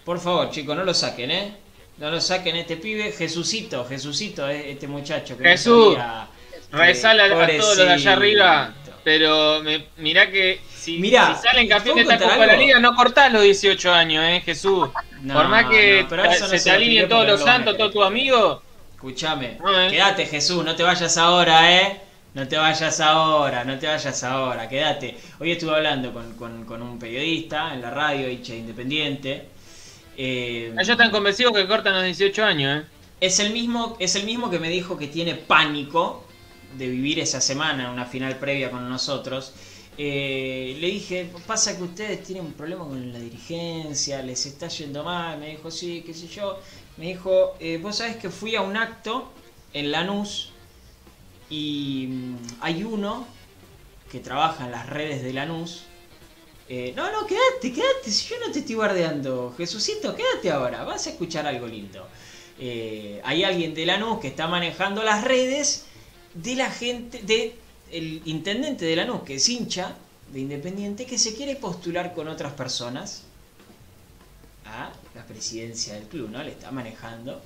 [0.06, 1.54] por favor, chicos, no lo saquen, ¿eh?
[1.98, 3.12] No lo saquen este pibe.
[3.12, 6.28] Jesucito, Jesucito, eh, este muchacho que no Jesús, sabía
[6.72, 8.74] que- Resala a todos los de allá arriba,
[9.04, 12.56] pero me, mirá que si, Mirá, si salen campeón de ¿puedo esta Copa de la?
[12.58, 14.90] Liga, no cortás los 18 años, eh, Jesús.
[15.22, 17.78] No, Por más que no, pero eso no se se te alineen todos los santos,
[17.78, 18.62] todos tus amigos.
[18.96, 19.88] Escúchame, No, eh.
[19.90, 22.02] quédate Jesús, no te vayas ahora, ¿eh?
[22.34, 25.18] No te vayas ahora, no te vayas ahora, quédate.
[25.39, 29.49] Hoy estuve hablando con, con- con un periodista en la radio, hincha independiente.
[30.18, 32.88] Eh, Ellos están convencidos que cortan los 18 años, eh.
[33.19, 36.27] es, el mismo, es el mismo que me dijo que tiene pánico
[36.77, 39.53] de vivir esa semana, una final previa con nosotros.
[39.97, 45.03] Eh, le dije, pasa que ustedes tienen un problema con la dirigencia, les está yendo
[45.03, 45.38] mal.
[45.39, 46.60] Me dijo, sí, qué sé yo.
[46.97, 49.31] Me dijo, eh, vos sabés que fui a un acto
[49.73, 50.53] en Lanús
[51.54, 53.28] y mm, hay uno
[54.12, 55.84] que trabaja en las redes de Lanús.
[56.68, 59.54] Eh, no, no, quédate, quédate, si yo no te estoy bardeando.
[59.56, 62.08] Jesucito, quédate ahora, vas a escuchar algo lindo.
[62.60, 65.86] Eh, hay alguien de Lanús que está manejando las redes
[66.34, 67.56] de la gente, de
[67.92, 69.96] el intendente de Lanús, que es hincha
[70.32, 73.26] de Independiente, que se quiere postular con otras personas
[74.66, 76.42] a la presidencia del club, ¿no?
[76.42, 77.40] Le está manejando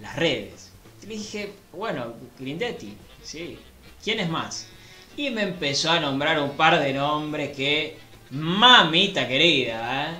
[0.00, 0.70] las redes.
[1.06, 3.58] Le dije, bueno, Grindetti, sí.
[4.02, 4.68] ¿Quién es más?
[5.16, 7.98] Y me empezó a nombrar un par de nombres que,
[8.30, 10.16] mamita querida, ¿eh?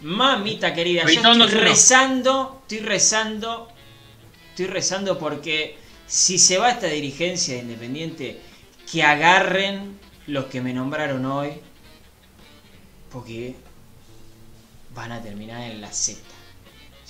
[0.00, 3.68] Mamita querida, yo estoy rezando, estoy rezando,
[4.50, 8.40] estoy rezando porque si se va esta dirigencia de Independiente,
[8.90, 11.52] que agarren los que me nombraron hoy,
[13.12, 13.54] porque
[14.94, 16.18] van a terminar en la Z.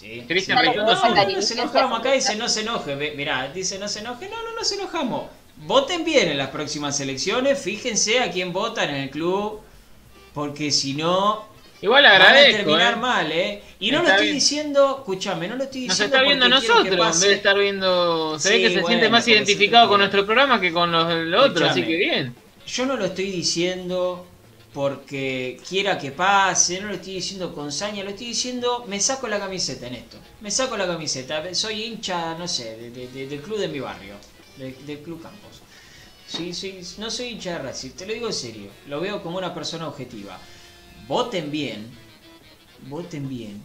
[0.00, 0.24] ¿sí?
[0.26, 3.12] Cristian No, no, nos enojamos acá, dice no se enoje.
[3.16, 4.28] Mirá, dice no se enoje.
[4.28, 5.30] No, no nos enojamos.
[5.56, 7.60] Voten bien en las próximas elecciones.
[7.60, 9.60] Fíjense a quién votan en el club.
[10.32, 11.44] Porque si no,
[11.82, 12.96] Igual van a agradezco, terminar eh.
[12.96, 13.62] mal, ¿eh?
[13.80, 14.34] Y no lo estoy bien.
[14.36, 16.16] diciendo, escúchame, no lo estoy Nos diciendo.
[16.16, 18.38] está viendo nosotros, en vez de estar viendo.
[18.38, 20.92] Se Sí, ve que se bueno, siente más se identificado con nuestro programa que con
[20.92, 22.34] los, los otros, así que bien.
[22.66, 24.26] Yo no lo estoy diciendo
[24.72, 29.26] porque quiera que pase, no lo estoy diciendo con saña, lo estoy diciendo, me saco
[29.26, 30.16] la camiseta en esto.
[30.40, 33.80] Me saco la camiseta, soy hincha, no sé, de- de- de- del club de mi
[33.80, 34.14] barrio,
[34.56, 35.60] de- del Club Campos.
[36.26, 39.38] Sí, sí, no soy hincha de Racing, te lo digo en serio, lo veo como
[39.38, 40.38] una persona objetiva.
[41.08, 41.90] Voten bien,
[42.88, 43.60] voten bien,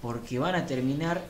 [0.00, 1.22] porque van a terminar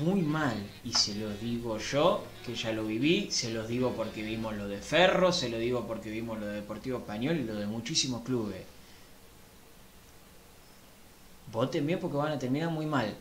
[0.00, 0.54] muy mal.
[0.84, 4.68] Y se los digo yo, que ya lo viví, se los digo porque vimos lo
[4.68, 8.22] de Ferro, se lo digo porque vimos lo de Deportivo Español y lo de muchísimos
[8.22, 8.62] clubes.
[11.50, 13.12] Voten bien porque van a terminar muy mal.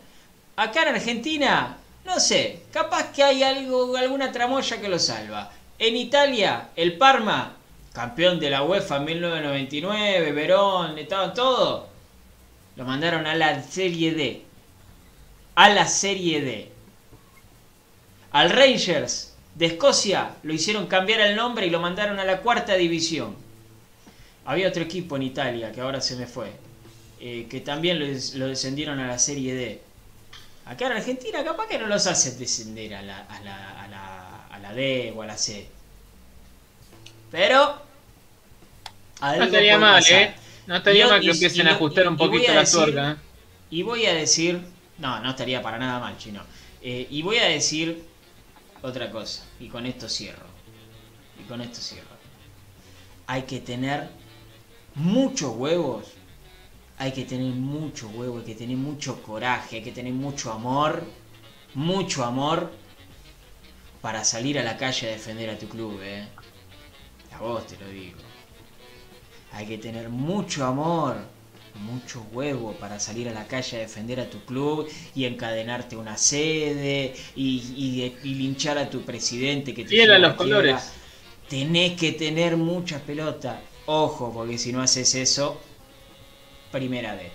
[0.56, 1.76] Acá en Argentina,
[2.06, 5.52] no sé, capaz que hay algo, alguna tramoya que lo salva.
[5.80, 7.58] En Italia, el Parma,
[7.94, 11.86] campeón de la UEFA en 1999, Verón, estaban todos,
[12.76, 14.46] lo mandaron a la Serie D.
[15.56, 16.75] A la Serie D.
[18.36, 22.74] Al Rangers de Escocia lo hicieron cambiar el nombre y lo mandaron a la cuarta
[22.76, 23.34] división.
[24.44, 26.52] Había otro equipo en Italia que ahora se me fue,
[27.22, 29.82] eh, que también lo, des- lo descendieron a la Serie D.
[30.66, 34.46] Acá en Argentina capaz que no los hacen descender a la, a la, a la,
[34.48, 35.70] a la D o a la C.
[37.32, 37.82] Pero...
[39.22, 40.36] No estaría mal, ¿eh?
[40.68, 43.12] No estaría mal que empiecen a ajustar un poquito la tuerca.
[43.12, 43.16] ¿eh?
[43.72, 44.60] Y voy a decir...
[44.98, 46.42] No, no estaría para nada mal, chino.
[46.82, 48.04] Eh, y voy a decir
[48.86, 49.44] otra cosa.
[49.60, 50.48] Y con esto cierro.
[51.40, 52.16] Y con esto cierro.
[53.28, 54.10] Hay que tener
[54.96, 56.06] muchos huevos
[56.98, 61.04] hay que tener mucho huevo, hay que tener mucho coraje, hay que tener mucho amor,
[61.74, 62.72] mucho amor
[64.02, 66.28] para salir a la calle a defender a tu club, ¿eh?
[67.34, 68.20] A vos te lo digo.
[69.52, 71.18] Hay que tener mucho amor,
[71.76, 76.18] mucho huevo para salir a la calle a defender a tu club y encadenarte una
[76.18, 80.92] sede y, linchar a tu presidente que te a los colores.
[81.50, 83.62] Tenés que tener mucha pelota.
[83.86, 85.62] Ojo, porque si no haces eso,
[86.72, 87.32] primera D.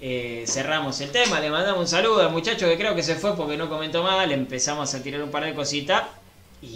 [0.00, 3.36] Eh, cerramos el tema, le mandamos un saludo al muchacho que creo que se fue
[3.36, 6.02] porque no comentó mal, empezamos a tirar un par de cositas.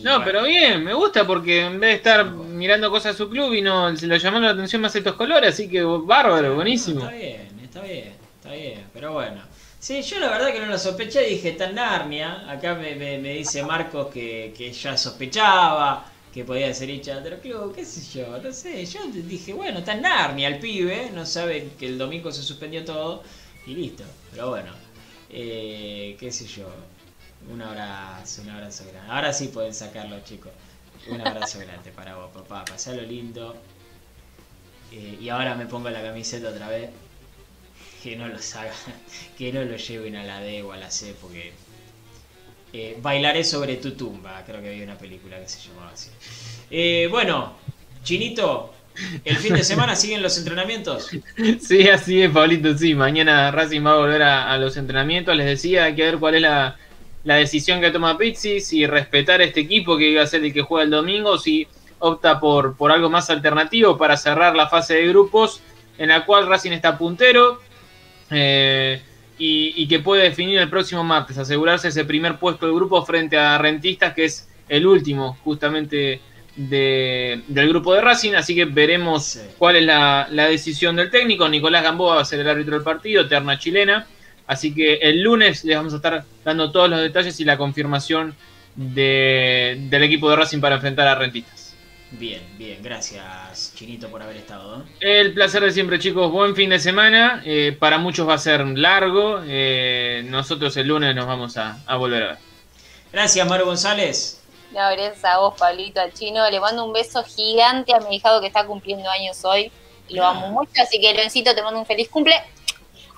[0.02, 3.54] No, pero bien, me gusta porque en vez de estar mirando cosas a su club
[3.54, 7.00] y no se lo llamó la atención más estos colores, así que bárbaro, buenísimo.
[7.00, 9.42] está bien, está bien, está bien, pero bueno.
[9.78, 14.08] Sí, yo la verdad que no lo sospeché, dije tan Narnia, acá me, dice Marcos
[14.12, 16.04] que, que ya sospechaba,
[16.34, 18.84] que podía ser hincha de otro club, qué sé yo, no sé.
[18.84, 22.84] Yo dije, bueno, está en Narnia el pibe, no sabe que el domingo se suspendió
[22.84, 23.22] todo
[23.66, 24.02] y listo.
[24.32, 24.72] Pero bueno,
[25.30, 26.68] eh, qué sé yo,
[27.52, 29.10] un abrazo, un abrazo grande.
[29.10, 30.52] Ahora sí pueden sacarlo, chicos.
[31.08, 32.64] Un abrazo grande para vos, papá.
[32.64, 33.56] Pasalo lindo.
[34.92, 36.90] Eh, y ahora me pongo la camiseta otra vez.
[38.02, 38.74] Que no los hagan,
[39.36, 41.52] que no lo lleven a la D o a la C, porque
[42.72, 46.10] eh, Bailaré sobre tu tumba, creo que había una película que se llamaba así.
[46.70, 47.54] Eh, bueno,
[48.02, 48.74] Chinito,
[49.24, 51.08] ¿el fin de semana siguen los entrenamientos?
[51.60, 52.94] Sí, así es, Pablito, sí.
[52.94, 55.36] Mañana Racing va a volver a, los entrenamientos.
[55.36, 56.76] Les decía, hay que ver cuál es la,
[57.34, 60.84] decisión que toma Pizzi, si respetar este equipo que iba a ser el que juega
[60.84, 61.66] el domingo, si
[61.98, 65.60] opta por, por algo más alternativo para cerrar la fase de grupos,
[65.98, 67.60] en la cual Racing está puntero.
[68.30, 69.00] Eh,
[69.38, 73.58] y, que puede definir el próximo martes, asegurarse ese primer puesto de grupo frente a
[73.58, 76.20] Rentistas, que es el último justamente
[76.56, 81.48] del grupo de Racing, así que veremos cuál es la, decisión del técnico.
[81.48, 84.06] Nicolás Gamboa va a ser el árbitro del partido, terna chilena,
[84.46, 88.34] así que el lunes les vamos a estar dando todos los detalles y la confirmación
[88.76, 91.66] del equipo de Racing para enfrentar a Rentistas.
[92.12, 94.84] Bien, bien, gracias Chinito por haber estado.
[95.00, 98.64] El placer de siempre chicos, buen fin de semana, eh, para muchos va a ser
[98.64, 102.38] largo, eh, nosotros el lunes nos vamos a, volver a ver.
[103.12, 104.40] Gracias Maru González.
[104.70, 108.40] No, gracias a vos Pablito, al chino, le mando un beso gigante a mi hijado
[108.40, 109.72] que está cumpliendo años hoy,
[110.10, 110.30] lo ah.
[110.30, 112.34] amo mucho, así que Leoncito te mando un feliz cumple.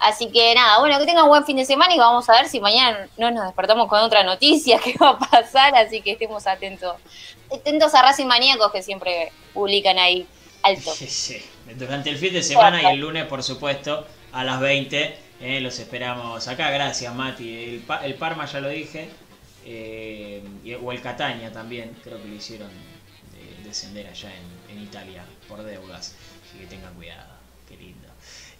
[0.00, 2.48] Así que nada, bueno, que tengan un buen fin de semana y vamos a ver
[2.48, 6.46] si mañana no nos despertamos con otra noticia que va a pasar, así que estemos
[6.46, 6.94] atentos.
[7.52, 10.26] Atentos a Racing Maníacos que siempre publican ahí
[10.62, 10.92] alto.
[10.94, 11.42] Sí, sí.
[11.74, 15.78] Durante el fin de semana y el lunes, por supuesto, a las 20, eh, los
[15.78, 16.70] esperamos acá.
[16.70, 17.82] Gracias, Mati.
[18.04, 19.08] El, Parma ya lo dije,
[19.64, 20.42] eh,
[20.82, 22.70] o el Catania también, creo que lo hicieron
[23.64, 24.30] descender allá
[24.70, 26.14] en Italia por deudas,
[26.46, 27.38] así que tengan cuidado.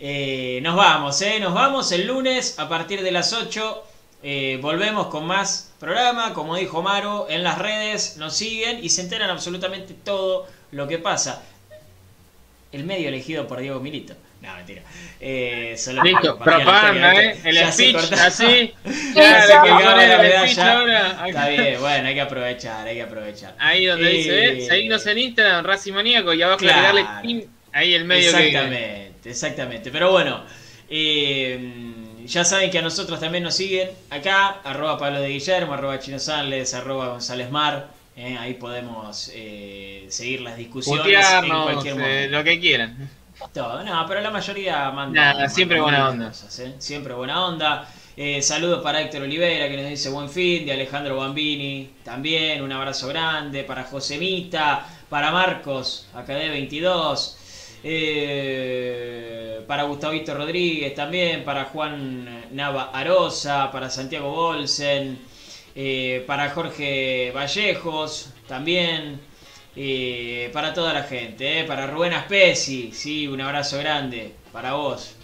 [0.01, 1.41] Eh, nos vamos, ¿eh?
[1.41, 3.85] Nos vamos el lunes a partir de las 8.
[4.23, 9.03] Eh, volvemos con más programa, como dijo Maru, en las redes nos siguen y se
[9.03, 11.43] enteran absolutamente todo lo que pasa.
[12.71, 14.15] El medio elegido por Diego Milito.
[14.41, 14.83] No, mentira.
[15.21, 17.41] Eh, solo Listo, propaganda, ¿eh?
[17.45, 18.73] El speech, así.
[19.15, 19.41] Ya,
[21.27, 23.57] Está bien, bueno, hay que aprovechar, hay que aprovechar.
[23.59, 26.87] Ahí donde dice, eh, seguimos en Instagram, Racing Maníaco, y abajo claro.
[26.87, 29.91] agregarle ahí el medio Exactamente exactamente.
[29.91, 30.43] Pero bueno,
[30.91, 35.99] eh, ya saben que a nosotros también nos siguen acá, arroba Pablo de Guillermo, arroba
[35.99, 37.89] Chino Sanles, arroba González Mar.
[38.17, 42.37] Eh, ahí podemos eh, seguir las discusiones en cualquier momento.
[42.37, 43.11] lo que quieran.
[43.53, 45.49] Todo, no, pero la mayoría manda.
[45.49, 46.33] siempre buena onda.
[46.79, 47.89] siempre buena onda.
[48.41, 53.07] saludos para Héctor Olivera que nos dice buen fin, de Alejandro Bambini también, un abrazo
[53.07, 57.38] grande para Josemita, para Marcos, acá de 22,
[57.85, 65.19] eh, para Gustavito Rodríguez también, para Juan Nava Arosa, para Santiago Bolsen,
[65.75, 69.21] eh, para Jorge Vallejos también,
[69.77, 75.15] eh, para toda la gente, para Rubén Aspesi, sí, un abrazo grande para vos,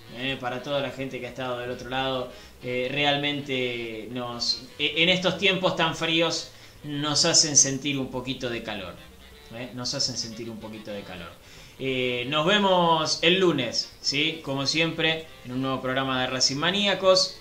[0.40, 2.30] para toda la gente que ha estado del otro lado.
[2.62, 6.52] realmente nos, en estos tiempos tan fríos
[6.84, 8.94] nos hacen sentir un poquito de calor.
[9.74, 11.32] Nos hacen sentir un poquito de calor.
[11.78, 14.40] Eh, nos vemos el lunes, ¿sí?
[14.44, 17.36] Como siempre, en un nuevo programa de Racing Maníacos.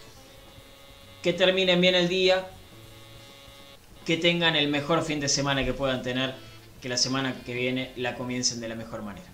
[1.22, 2.50] que terminen bien el día,
[4.06, 6.36] que tengan el mejor fin de semana que puedan tener,
[6.82, 9.33] que la semana que viene la comiencen de la mejor manera.